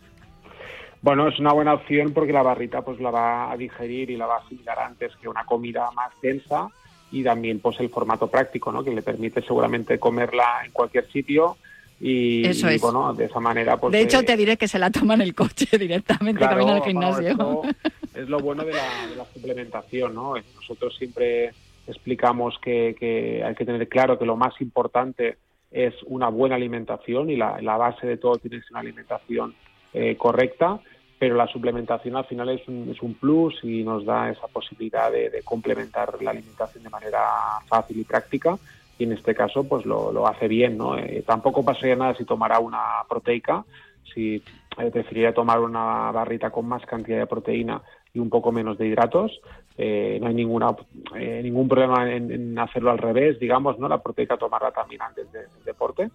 [1.01, 4.27] Bueno, es una buena opción porque la barrita pues la va a digerir y la
[4.27, 6.67] va a asimilar antes que una comida más densa
[7.11, 8.83] y también pues el formato práctico, ¿no?
[8.83, 11.57] Que le permite seguramente comerla en cualquier sitio
[11.99, 12.81] y, Eso y, es.
[12.81, 15.21] bueno, de esa manera pues de hecho, eh, te diré que se la toma en
[15.21, 17.61] el coche directamente Claro, camino al gimnasio.
[18.13, 20.35] es lo bueno de la, de la suplementación, ¿no?
[20.55, 21.51] Nosotros siempre
[21.87, 25.37] explicamos que, que hay que tener claro que lo más importante
[25.71, 29.55] es una buena alimentación y la, la base de todo tiene que ser una alimentación
[29.93, 30.79] eh, correcta,
[31.19, 36.21] pero la suplementación al final es un, plus y nos da esa posibilidad de, complementar
[36.21, 37.19] la alimentación de manera
[37.67, 38.57] fácil y práctica
[38.97, 40.97] y en este caso pues lo, hace bien, ¿no?
[40.97, 43.65] Eh, tampoco pasaría nada si tomara una proteica,
[44.13, 44.43] si
[44.77, 47.81] eh, preferiría tomar una barrita con más cantidad de proteína
[48.13, 49.41] y un poco menos de hidratos.
[49.77, 50.75] No hay ninguna
[51.15, 53.87] ningún problema en, hacerlo al revés, digamos, ¿no?
[53.87, 56.11] La proteica tomarla también antes de- del deporte.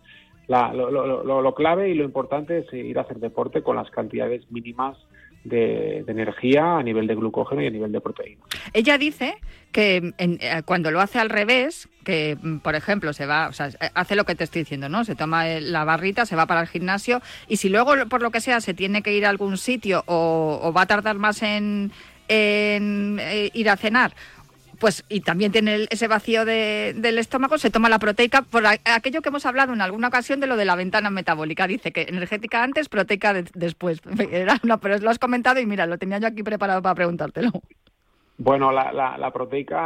[0.48, 3.76] La- lo, lo- lo- lo clave y lo importante es ir a hacer deporte con
[3.76, 4.96] las cantidades mínimas
[5.44, 8.42] de, energía a nivel de glucógeno y a nivel de proteína.
[8.72, 9.36] Ella dice
[9.70, 13.52] que en- eh, cuando lo hace al revés, que mm, por ejemplo se va, o
[13.52, 15.04] sea, eh, hace lo que te estoy diciendo, ¿no?
[15.04, 18.30] Se toma eh, la barrita, se va para el gimnasio y si luego por lo
[18.32, 21.92] que sea se tiene que ir a algún sitio o, va a tardar más en,
[22.28, 24.12] ir a cenar.
[24.78, 29.22] Pues, y también tiene ese vacío de- del estómago, se toma la proteica por aquello
[29.22, 31.66] que hemos hablado en alguna ocasión de lo de la ventana metabólica.
[31.66, 34.00] Dice que energética antes, proteica de- después.
[34.62, 37.50] Una- pero lo has comentado y mira, lo tenía yo aquí preparado para preguntártelo.
[38.38, 39.78] Bueno, la, la, la proteica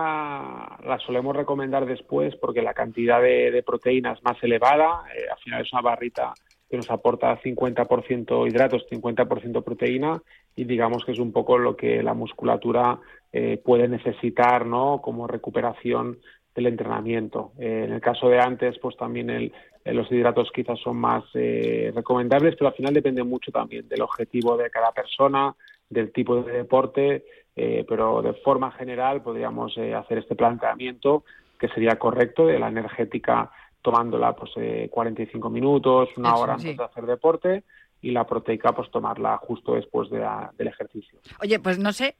[0.84, 5.04] la solemos recomendar después porque la cantidad de, de proteína es más elevada.
[5.14, 6.34] eh, al final es una barrita
[6.68, 10.20] que nos aporta 50% hidratos, 50% proteína
[10.56, 12.98] y digamos que es un poco lo que la musculatura
[13.32, 15.00] eh, puede necesitar, ¿no?
[15.02, 16.18] Como recuperación
[16.54, 17.52] del entrenamiento.
[17.58, 19.52] Eh, en el caso de antes, pues también el,
[19.84, 24.02] eh, los hidratos quizás son más eh, recomendables, pero al final depende mucho también del
[24.02, 25.54] objetivo de cada persona,
[25.88, 27.24] del tipo de deporte
[27.56, 31.24] eh, pero de forma general podríamos hacer este planteamiento
[31.58, 33.50] que sería correcto de la energética
[33.82, 36.68] tomándola pues eh, 45 minutos, una Eso, hora sí.
[36.68, 37.64] antes de hacer deporte
[38.02, 41.18] y la proteica pues tomarla justo después de la- del ejercicio.
[41.40, 42.16] Oye, pues no sé.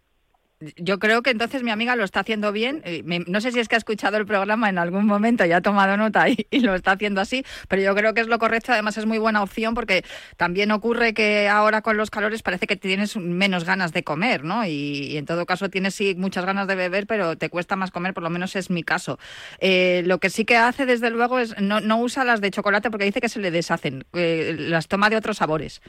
[0.76, 2.82] Yo creo que entonces mi amiga lo está haciendo bien.
[2.84, 5.62] Eh, No sé si es que ha escuchado el programa en algún momento y ha
[5.62, 8.72] tomado nota y, lo está haciendo así, pero yo creo que es lo correcto.
[8.72, 10.04] Además es muy buena opción porque
[10.36, 14.66] también ocurre que ahora con los calores parece que tienes menos ganas de comer, ¿no?
[14.66, 14.70] Y,
[15.12, 18.12] y en todo caso tienes sí muchas ganas de beber, pero te cuesta más comer,
[18.12, 19.18] por lo menos es mi caso.
[19.60, 22.90] Eh, lo que sí que hace desde luego es no, no usa las de chocolate
[22.90, 24.04] porque dice que se le deshacen.
[24.12, 25.80] Eh, las toma de otros sabores.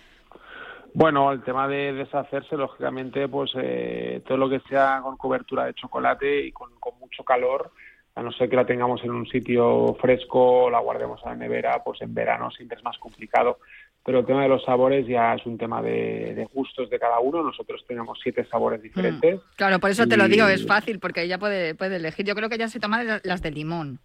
[0.94, 5.74] Bueno, el tema de deshacerse, lógicamente, pues eh, todo lo que sea con cobertura de
[5.74, 7.72] chocolate y con, con mucho calor,
[8.16, 11.82] a no ser que la tengamos en un sitio fresco la guardemos a la nevera,
[11.84, 13.60] pues en verano siempre es más complicado.
[14.04, 17.20] Pero el tema de los sabores ya es un tema de, de gustos de cada
[17.20, 17.44] uno.
[17.44, 19.42] Nosotros tenemos siete sabores diferentes.
[19.56, 22.26] Claro, por eso te lo digo, es fácil, porque ella puede, puede elegir.
[22.26, 24.00] Yo creo que ella se toma de las de limón.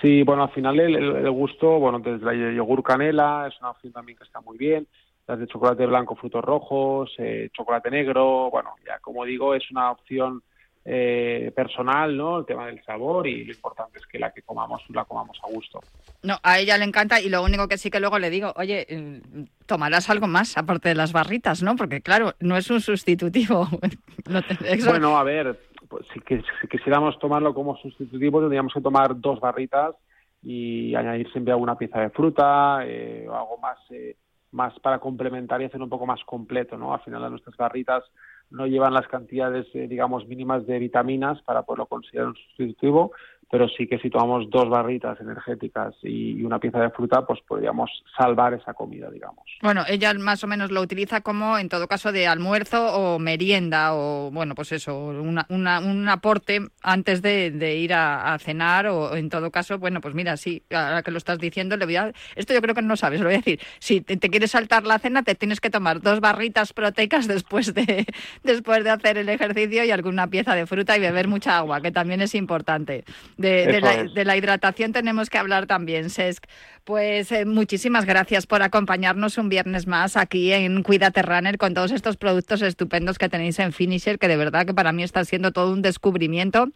[0.00, 3.70] Sí, bueno, al final el, el- el gusto, bueno, desde la yogur canela es una
[3.70, 4.86] opción también que está muy bien.
[5.26, 9.90] Las de chocolate blanco, frutos rojos, eh, chocolate negro, bueno, ya como digo, es una
[9.90, 10.42] opción
[10.84, 12.38] eh, personal, ¿no?
[12.38, 15.48] El tema del sabor y lo importante es que la que comamos la comamos a
[15.48, 15.80] gusto.
[16.22, 18.86] No, a ella le encanta y lo único que sí que luego le digo, oye,
[18.88, 19.20] eh,
[19.66, 21.74] tomarás algo más aparte de las barritas, ¿no?
[21.74, 23.66] Porque claro, no es un sustitutivo.
[24.28, 25.56] No te- eso- Bueno, a ver,
[25.88, 26.20] pues si,
[26.60, 29.94] si quisiéramos tomarlo como sustitutivo tendríamos que tomar dos barritas
[30.42, 34.16] y añadir siempre alguna pieza de fruta eh, o algo más, eh,
[34.56, 36.94] más para complementar y hacer un poco más completo, ¿no?
[36.94, 38.02] Al final nuestras barritas
[38.50, 43.12] no llevan las cantidades, eh, digamos, mínimas de vitaminas para poderlo considerar un sustitutivo,
[43.50, 47.90] pero sí que si tomamos dos barritas energéticas y, una pieza de fruta, pues podríamos
[48.16, 49.44] salvar esa comida, digamos.
[49.62, 53.94] Bueno, ella más o menos lo utiliza como, en todo caso, de almuerzo o merienda
[53.94, 59.28] o, bueno, pues eso, una- una- un aporte antes de, ir a, cenar o, en
[59.28, 62.12] todo caso, bueno, pues mira, sí, ahora que lo estás diciendo, le voy a...
[62.34, 63.60] Esto yo creo que no sabes, lo voy a decir.
[63.78, 67.74] Si te, te quieres saltar la cena, te tienes que tomar dos barritas proteicas después
[67.74, 68.06] de,
[68.44, 71.90] después de hacer el ejercicio y alguna pieza de fruta y beber mucha agua, que
[71.92, 73.04] también es importante.
[73.36, 76.46] De, de la, de la hidratación tenemos que hablar también, Sesc.
[76.86, 81.90] Pues eh, muchísimas gracias por acompañarnos un viernes más aquí en Cuídate Runner con todos
[81.90, 85.50] estos productos estupendos que tenéis en Finisher, que de verdad que para mí está siendo
[85.50, 86.68] todo un descubrimiento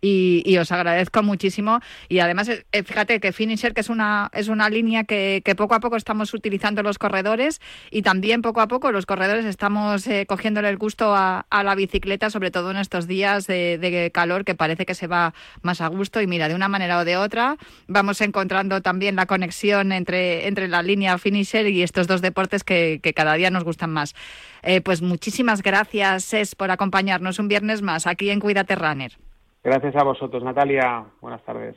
[0.00, 1.80] y, os agradezco muchísimo.
[2.08, 5.74] Y además, eh, eh, fíjate que Finisher, que es una, es una línea que, poco
[5.74, 7.60] a poco estamos utilizando los corredores
[7.90, 11.74] y también poco a poco los corredores estamos eh, cogiéndole el gusto a, a la
[11.74, 15.82] bicicleta, sobre todo en estos días de, de calor que parece que se va más
[15.82, 16.22] a gusto.
[16.22, 20.68] Y mira, de una manera o de otra, vamos encontrando también la conexión entre, entre
[20.68, 24.14] la línea Finisher y estos dos deportes que, que cada día nos gustan más.
[24.62, 29.12] Eh, pues muchísimas gracias, Es, por acompañarnos un viernes más aquí en Cuídate Runner.
[29.62, 31.04] Gracias a vosotros, Natalia.
[31.20, 31.76] Buenas tardes.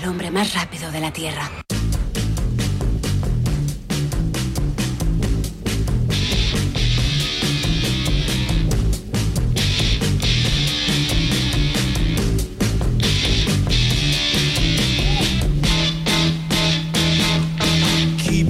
[0.00, 1.42] El hombre más rápido de la Tierra.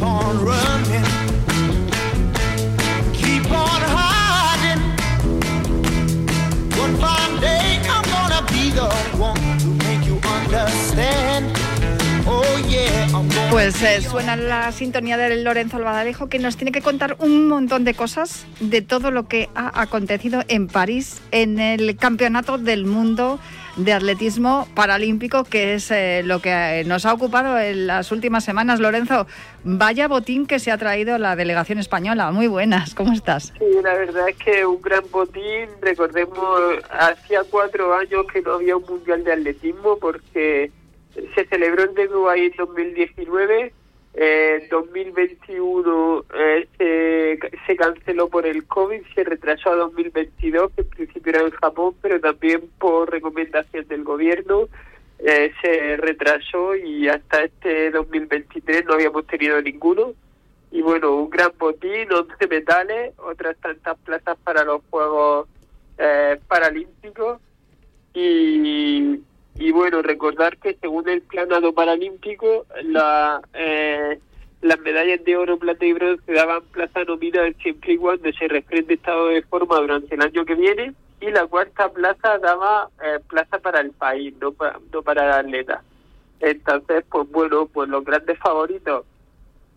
[0.01, 1.05] Keep on running.
[3.13, 4.83] Keep on hiding.
[6.81, 8.89] One fine day I'm gonna be the
[9.19, 11.53] one to make you understand.
[12.27, 17.47] Oh Pues eh, suena la sintonía del Lorenzo Albadalejo que nos tiene que contar un
[17.47, 22.87] montón de cosas de todo lo que ha acontecido en París en el Campeonato del
[22.87, 23.39] Mundo
[23.85, 28.45] de Atletismo Paralímpico, que es eh, lo que eh, nos ha ocupado en las últimas
[28.45, 28.79] semanas.
[28.81, 29.27] Lorenzo,
[29.65, 32.31] vaya botín que se ha traído la delegación española.
[32.31, 33.53] Muy buenas, ¿cómo estás?
[33.59, 35.69] Sí, la verdad es que un gran botín.
[35.81, 36.61] Recordemos,
[36.91, 40.71] hacía cuatro años que no había un mundial de atletismo porque
[41.35, 43.73] se celebró en Dubái en 2019.
[44.13, 50.89] En 2021 eh, se, se canceló por el COVID, se retrasó a 2022, que en
[50.89, 54.69] principio era en Japón, pero también por recomendación del gobierno
[55.23, 60.15] eh, se retrasó y hasta este 2023 no habíamos tenido ninguno.
[60.71, 65.49] Y bueno, un gran botín, 11 metales, otras tantas plazas para los Juegos
[65.99, 67.41] eh, Paralímpicos.
[68.15, 69.21] Y,
[69.57, 74.19] y bueno, recordar que según el planado paralímpico, la, eh,
[74.63, 78.95] las medallas de oro, plata y bronce daban plaza nominal siempre y cuando se refrende
[78.95, 80.95] estado de forma durante el año que viene.
[81.21, 85.47] Y la cuarta plaza daba eh, plaza para el país, no para, no para el
[85.47, 85.83] atleta.
[86.41, 89.05] Entonces, pues bueno, pues los grandes favoritos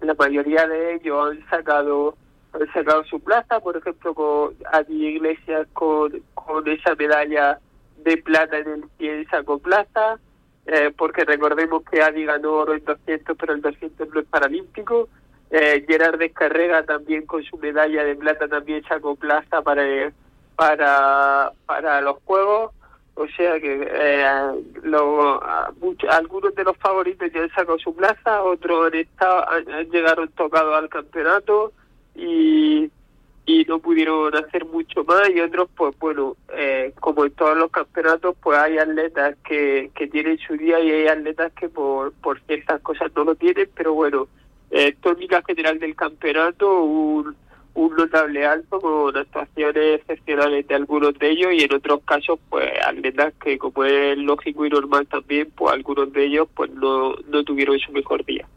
[0.03, 2.15] la mayoría de ellos han sacado
[2.53, 7.59] han sacado su plaza, por ejemplo, con Adi Iglesias con, con esa medalla
[8.03, 10.19] de plata en el 100 sacó plaza,
[10.65, 15.09] eh, porque recordemos que Adi ganó oro en 200, pero el 200 no es paralímpico.
[15.51, 20.11] Eh, Gerard Descarrega también con su medalla de plata también sacó plaza para,
[20.55, 22.71] para, para los Juegos.
[23.15, 24.25] O sea que eh,
[24.81, 25.39] lo,
[26.09, 30.25] algunos de los favoritos ya han sacado su plaza, otros han, estado, han, han llegado
[30.29, 31.71] tocados al campeonato
[32.15, 32.89] y,
[33.45, 37.71] y no pudieron hacer mucho más y otros pues bueno eh, como en todos los
[37.71, 42.39] campeonatos pues hay atletas que, que tienen su día y hay atletas que por, por
[42.41, 44.27] ciertas cosas no lo tienen pero bueno
[44.71, 47.35] eh, tónica general del campeonato un,
[47.73, 52.69] un notable alto con actuaciones excepcionales de algunos de ellos y en otros casos pues
[52.85, 57.43] atletas que como es lógico y normal también pues algunos de ellos pues no, no
[57.43, 58.47] tuvieron su mejor día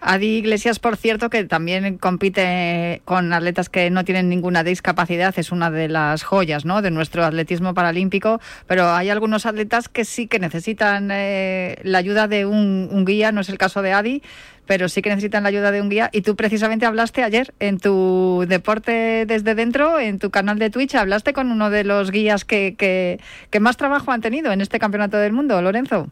[0.00, 5.50] Adi Iglesias, por cierto, que también compite con atletas que no tienen ninguna discapacidad, es
[5.50, 6.82] una de las joyas ¿no?
[6.82, 12.28] de nuestro atletismo paralímpico, pero hay algunos atletas que sí que necesitan eh, la ayuda
[12.28, 14.22] de un, guía, no es el caso de Adi,
[14.66, 16.10] pero sí que necesitan la ayuda de un guía.
[16.12, 20.94] Y tú precisamente hablaste ayer en tu deporte desde dentro, en tu canal de Twitch,
[20.94, 23.18] hablaste con uno de los guías que, que,
[23.50, 26.08] que más trabajo han tenido en este campeonato del mundo, Lorenzo.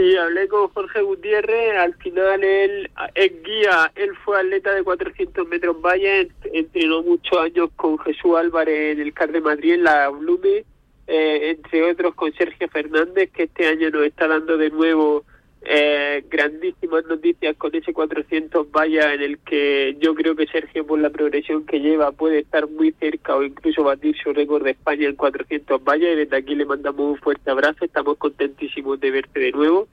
[0.00, 5.46] Sí, hablé con Jorge Gutiérrez, al final él es guía, él fue atleta de 400
[5.46, 9.84] metros valla, ent- entrenó muchos años con Jesús Álvarez en el CAR de Madrid, en
[9.84, 10.64] la Blume,
[11.06, 15.24] eh, entre otros con Sergio Fernández, que este año nos está dando de nuevo
[15.62, 20.98] eh, grandísimas noticias con ese 400 valla en el que yo creo que Sergio por
[20.98, 25.08] la progresión que lleva puede estar muy cerca o incluso batir su récord de España
[25.08, 26.10] en 400 valla.
[26.10, 29.88] Y desde aquí le mandamos un fuerte abrazo, estamos contentísimos de verte de nuevo.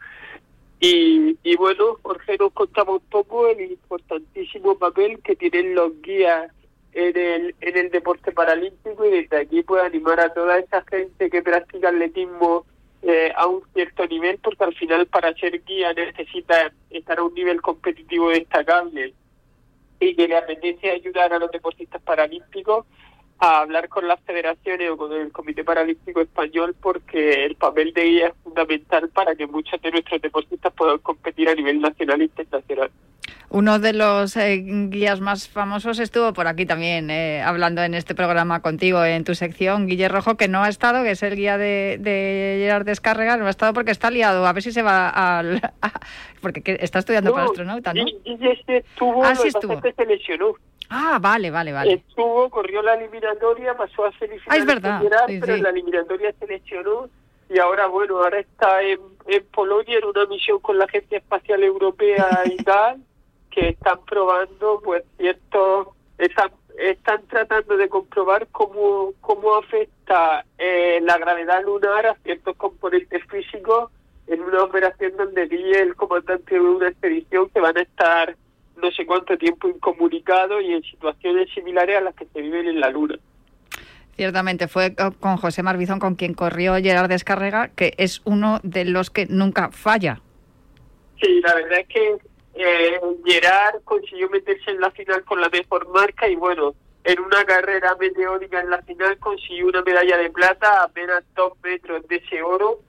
[0.80, 6.51] Y, y bueno, Jorge nos contaba un poco el importantísimo papel que tienen los guías
[6.93, 11.30] en el, en el deporte paralímpico y desde aquí puedo animar a toda esa gente
[11.30, 12.65] que practica atletismo
[13.03, 17.33] eh, a un cierto nivel porque al final para ser guía necesita estar a un
[17.33, 19.13] nivel competitivo destacable
[19.99, 22.85] y que le apetece ayudar a los deportistas paralímpicos
[23.39, 28.03] a hablar con las federaciones o con el Comité Paralímpico Español porque el papel de
[28.03, 32.25] guía es fundamental para que muchos de nuestros deportistas puedan competir a nivel nacional e
[32.25, 32.91] internacional.
[33.49, 38.13] Uno de los eh, guías más famosos estuvo por aquí también, eh, hablando en este
[38.13, 41.57] programa contigo, en tu sección, Guille Rojo, que no ha estado, que es el guía
[41.57, 45.09] de, de Gerard Descarrega, no ha estado porque está liado, a ver si se va
[45.09, 45.61] al...
[46.41, 48.05] porque que- está estudiando para astronauta, ¿no?
[48.25, 49.82] Ese estuvo, Ah, sí estuvo.
[49.82, 50.53] que se lesionó.
[50.89, 51.93] Ah, vale, vale, vale.
[51.93, 55.61] Estuvo, corrió la eliminatoria, pasó a semifinales Ah, es verdad, Gerard, sí, pero sí.
[55.61, 57.09] la eliminatoria se lesionó
[57.49, 61.63] y ahora, bueno, ahora está en, en Polonia en una misión con la Agencia Espacial
[61.63, 62.97] Europea y tal,
[63.51, 65.87] que están probando, pues, ciertos,
[66.17, 73.23] están, están tratando de comprobar cómo, cómo afecta eh, la gravedad lunar a ciertos componentes
[73.25, 73.91] físicos
[74.27, 78.35] en una operación donde Guille, el comandante de una expedición, que van a estar
[78.75, 82.79] no sé cuánto tiempo incomunicados y en situaciones similares a las que se viven en
[82.79, 83.17] la Luna.
[84.15, 88.85] Ciertamente fue co- con José Marbizón con quien corrió Gerard Descarrega, que es uno de
[88.85, 90.21] los que nunca falla.
[91.21, 92.17] Sí, la verdad es que
[92.58, 97.45] eh, Gerard consiguió meterse en la final con la mejor marca y bueno, en una
[97.45, 102.18] carrera meteórica en la final consiguió una medalla de plata a apenas dos metros de
[102.18, 102.80] ese oro,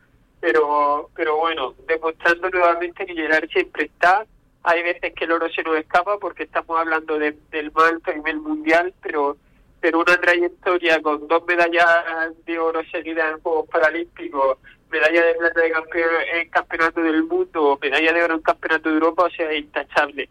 [0.41, 4.27] pero, pero bueno, demostrando nuevamente que Gerard siempre está.
[4.65, 8.13] Hay veces que el oro se nos escapa porque estamos hablando de- del más alto
[8.13, 9.37] nivel mundial, pero
[9.81, 11.87] pero una trayectoria con dos medallas
[12.45, 14.59] de oro seguidas en Juegos Paralímpicos,
[14.91, 18.95] medalla de plata de campeón, en Campeonato del Mundo, medalla de oro en Campeonato de
[18.95, 20.29] Europa, o sea, intachable.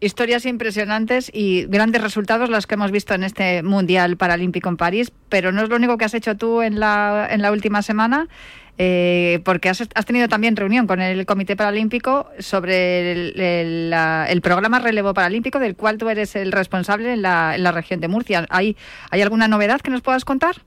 [0.00, 5.12] Historias impresionantes y grandes resultados los que hemos visto en este Mundial Paralímpico en París,
[5.28, 8.26] pero no es lo único que has hecho tú en la, en la última semana,
[8.78, 14.78] eh, porque has, has tenido también reunión con el Comité Paralímpico sobre el, el- programa
[14.78, 18.46] Relevo Paralímpico, del cual tú eres el responsable en la, en la región de Murcia.
[18.48, 18.78] ¿Hay,
[19.10, 20.62] ¿Hay alguna novedad que nos puedas contar?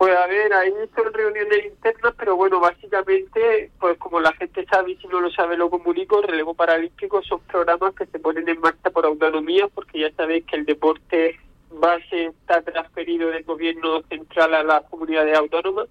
[0.00, 4.96] A ver, ahí son reuniones internas, pero bueno, básicamente, pues como la gente sabe y
[4.96, 8.60] si no lo sabe lo comunico, el relevo paralímpico son programas que se ponen en
[8.60, 11.38] marcha por autonomía, porque ya sabéis que el deporte
[11.70, 15.86] base está transferido del gobierno central a las comunidades autónomas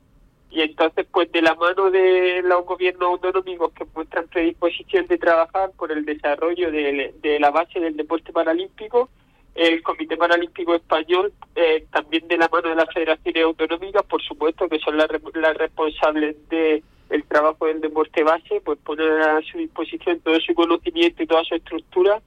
[0.52, 5.72] y entonces pues de la mano de los gobiernos autonómicos que muestran predisposición de trabajar
[5.78, 9.10] por el desarrollo de, de la base del deporte paralímpico,
[9.60, 14.70] el Comité Paralímpico Español, eh, también de la mano de las federaciones autonómicas, por supuesto,
[14.70, 19.58] que son las, las responsables de el trabajo del deporte base, pues poner a su
[19.58, 22.22] disposición todo su conocimiento y toda su estructura,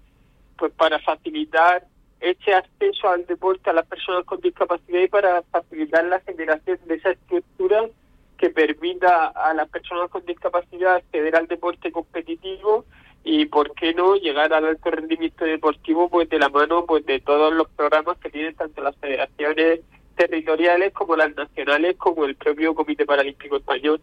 [0.59, 1.87] pues para facilitar
[2.21, 6.97] ese acceso al deporte a las personas con discapacidad y para facilitar la generación de
[6.97, 7.89] esa estructura
[8.37, 12.85] que permita a las personas con discapacidad acceder al deporte competitivo
[13.25, 17.21] y por qué no llegar al alto rendimiento deportivo pues de la mano pues de
[17.21, 19.81] todos los programas que tienen tanto las federaciones
[20.17, 24.01] territoriales como las nacionales como el propio Comité Paralímpico Español.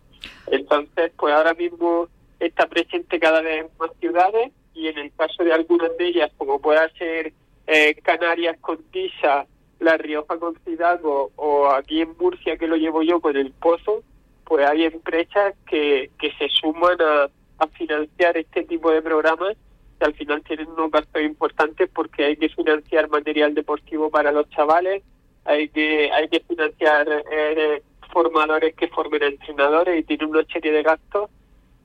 [0.48, 2.08] Entonces, pues ahora mismo
[2.40, 6.60] está presente cada vez más ciudades y en el caso de algunas de ellas, como
[6.60, 7.34] pueda ser
[7.68, 9.46] eh, Canarias con Tisa,
[9.80, 14.04] La Rioja con Cidago o aquí en Murcia que lo llevo yo con el Pozo,
[14.46, 17.30] pues hay empresas que, que se suman a,
[17.60, 19.56] a financiar este tipo de programas
[20.00, 24.50] que al final tienen unos gastos importantes porque hay que financiar material deportivo para los
[24.50, 25.04] chavales,
[25.46, 27.82] hay que hay que financiar eh,
[28.12, 31.30] formadores que formen entrenadores y tienen una serie de gastos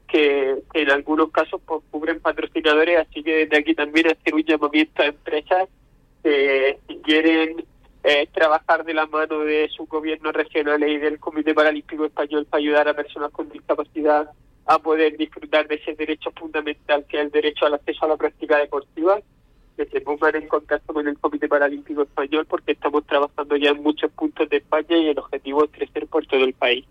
[0.07, 5.03] que, en algunos casos pues, cubren patrocinadores, así que desde aquí también hacer un llamamiento
[5.03, 5.69] a empresas
[6.23, 7.65] que quieren
[8.05, 12.61] eh, trabajar de la mano de sus gobiernos regionales y del Comité Paralímpico Español para
[12.61, 14.31] ayudar a personas con discapacidad
[14.67, 18.17] a poder disfrutar de ese derecho fundamental que es el derecho al acceso a la
[18.17, 19.21] práctica deportiva,
[19.77, 23.83] que se pongan en contacto con el Comité Paralímpico Español porque estamos trabajando ya en
[23.83, 26.85] muchos puntos de España y el objetivo es crecer por todo el país.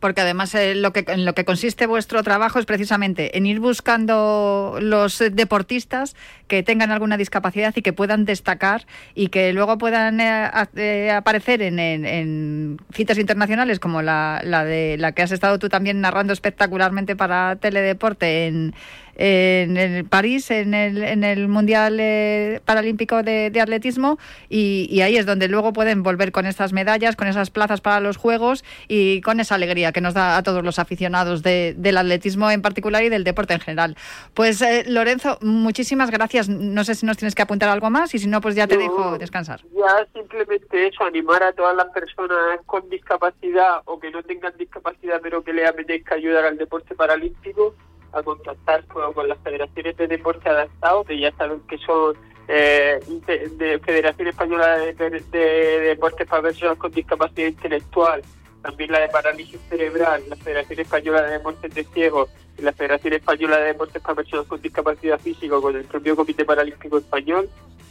[0.00, 3.60] Porque además eh, lo que, en lo que consiste vuestro trabajo es precisamente en ir
[3.60, 6.16] buscando los eh, deportistas
[6.46, 11.62] que tengan alguna discapacidad y que puedan destacar y que luego puedan eh, eh, aparecer
[11.62, 16.32] en, en- citas internacionales como la, la de la que has estado tú también narrando
[16.32, 18.74] espectacularmente para Teledeporte en,
[19.18, 25.00] en, el París, en el, en el Mundial eh, Paralímpico de, de Atletismo y, y
[25.02, 28.64] ahí es donde luego pueden volver con estas medallas, con esas plazas para los Juegos
[28.86, 32.62] y con esa alegría que nos da a todos los aficionados de- del atletismo en
[32.62, 33.96] particular y del deporte en general.
[34.34, 36.48] Pues eh, Lorenzo, muchísimas gracias.
[36.48, 38.76] No sé si nos tienes que apuntar algo más y si no, pues ya te
[38.76, 38.82] No.
[38.82, 39.60] dejo descansar.
[39.76, 45.20] Ya simplemente eso, animar a todas las personas con discapacidad o que no tengan discapacidad
[45.22, 47.74] pero que les apetezca ayudar al deporte paralímpico
[48.12, 52.16] a contactar con, con las federaciones de deporte adaptado, que ya saben que son
[52.48, 58.22] eh, de, de Federación Española de, de- de Deportes para Personas con Discapacidad Intelectual,
[58.62, 63.56] también la de Parálisis Cerebral, la Federación Española de Deportes de Ciegos la Federación Española
[63.58, 67.48] de Deportes para Personas con Discapacidad Física con el propio Comité Paralímpico Español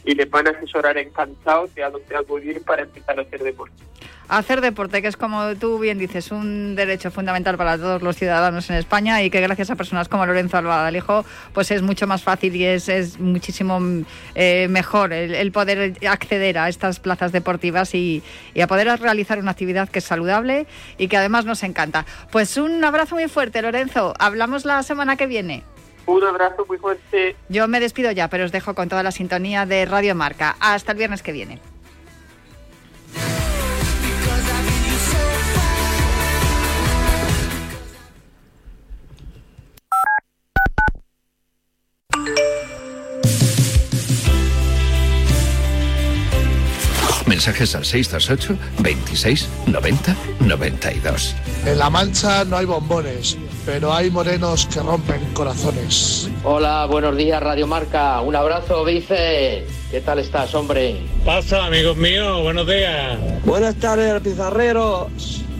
[0.08, 3.74] y les van a asesorar encantados de a dónde acudir para empezar a hacer deporte.
[4.26, 8.70] Hacer deporte, que es como tú bien dices, un derecho fundamental para todos los ciudadanos
[8.70, 12.56] en España y que gracias a personas como Lorenzo Albadalejo, pues es mucho más fácil
[12.56, 13.80] y es, es muchísimo
[14.34, 18.22] eh, mejor el, el poder acceder a estas plazas deportivas y,
[18.54, 22.06] y a poder realizar una actividad que es saludable y que además nos encanta.
[22.32, 24.14] Pues un abrazo muy fuerte, Lorenzo.
[24.18, 25.64] Hablamos la semana que viene.
[26.08, 27.36] Un abrazo muy fuerte.
[27.50, 30.56] Yo me despido ya, pero os dejo con toda la sintonía de Radio Marca.
[30.58, 31.60] Hasta el viernes que viene.
[47.26, 51.36] Mensajes al 628 26 90 92.
[51.66, 53.36] En La Mancha no hay bombones,
[53.68, 56.26] pero hay morenos que rompen corazones.
[56.42, 58.18] Hola, buenos días, Radio Marca.
[58.22, 59.66] Un abrazo, Vice.
[59.90, 61.02] ¿Qué tal estás, hombre?
[61.22, 63.18] Pasa, amigos míos, buenos días.
[63.44, 65.44] Buenas tardes, pizarreros.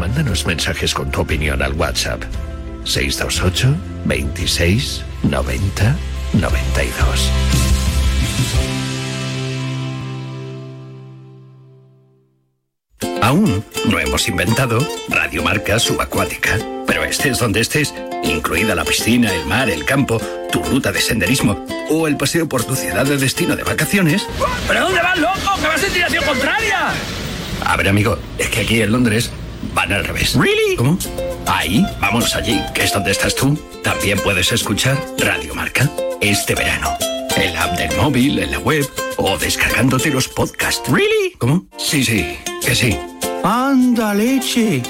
[0.00, 2.22] Mándanos mensajes con tu opinión al WhatsApp
[2.84, 3.76] 628
[4.06, 5.96] 26 90
[6.32, 7.30] 92.
[13.20, 14.78] Aún no hemos inventado
[15.10, 17.94] Radiomarca Subacuática, pero estés donde estés,
[18.24, 20.18] incluida la piscina, el mar, el campo,
[20.50, 24.26] tu ruta de senderismo o el paseo por tu ciudad de destino de vacaciones.
[24.66, 25.60] ¿Pero dónde vas, loco?
[25.60, 26.88] ¡Que vas en dirección contraria!
[27.66, 29.30] A ver, amigo, es que aquí en Londres
[29.74, 30.34] van al revés.
[30.34, 30.76] ¿Really?
[30.76, 30.98] ¿Cómo?
[31.46, 33.58] Ahí, vámonos allí, que es donde estás tú.
[33.82, 35.90] También puedes escuchar Radio Marca
[36.20, 36.96] este verano.
[37.36, 40.82] En la app del móvil, en la web o descargándote los podcasts.
[40.90, 41.34] ¿Really?
[41.38, 41.64] ¿Cómo?
[41.78, 42.98] Sí, sí, que sí.
[43.42, 44.82] ¡Anda, leche!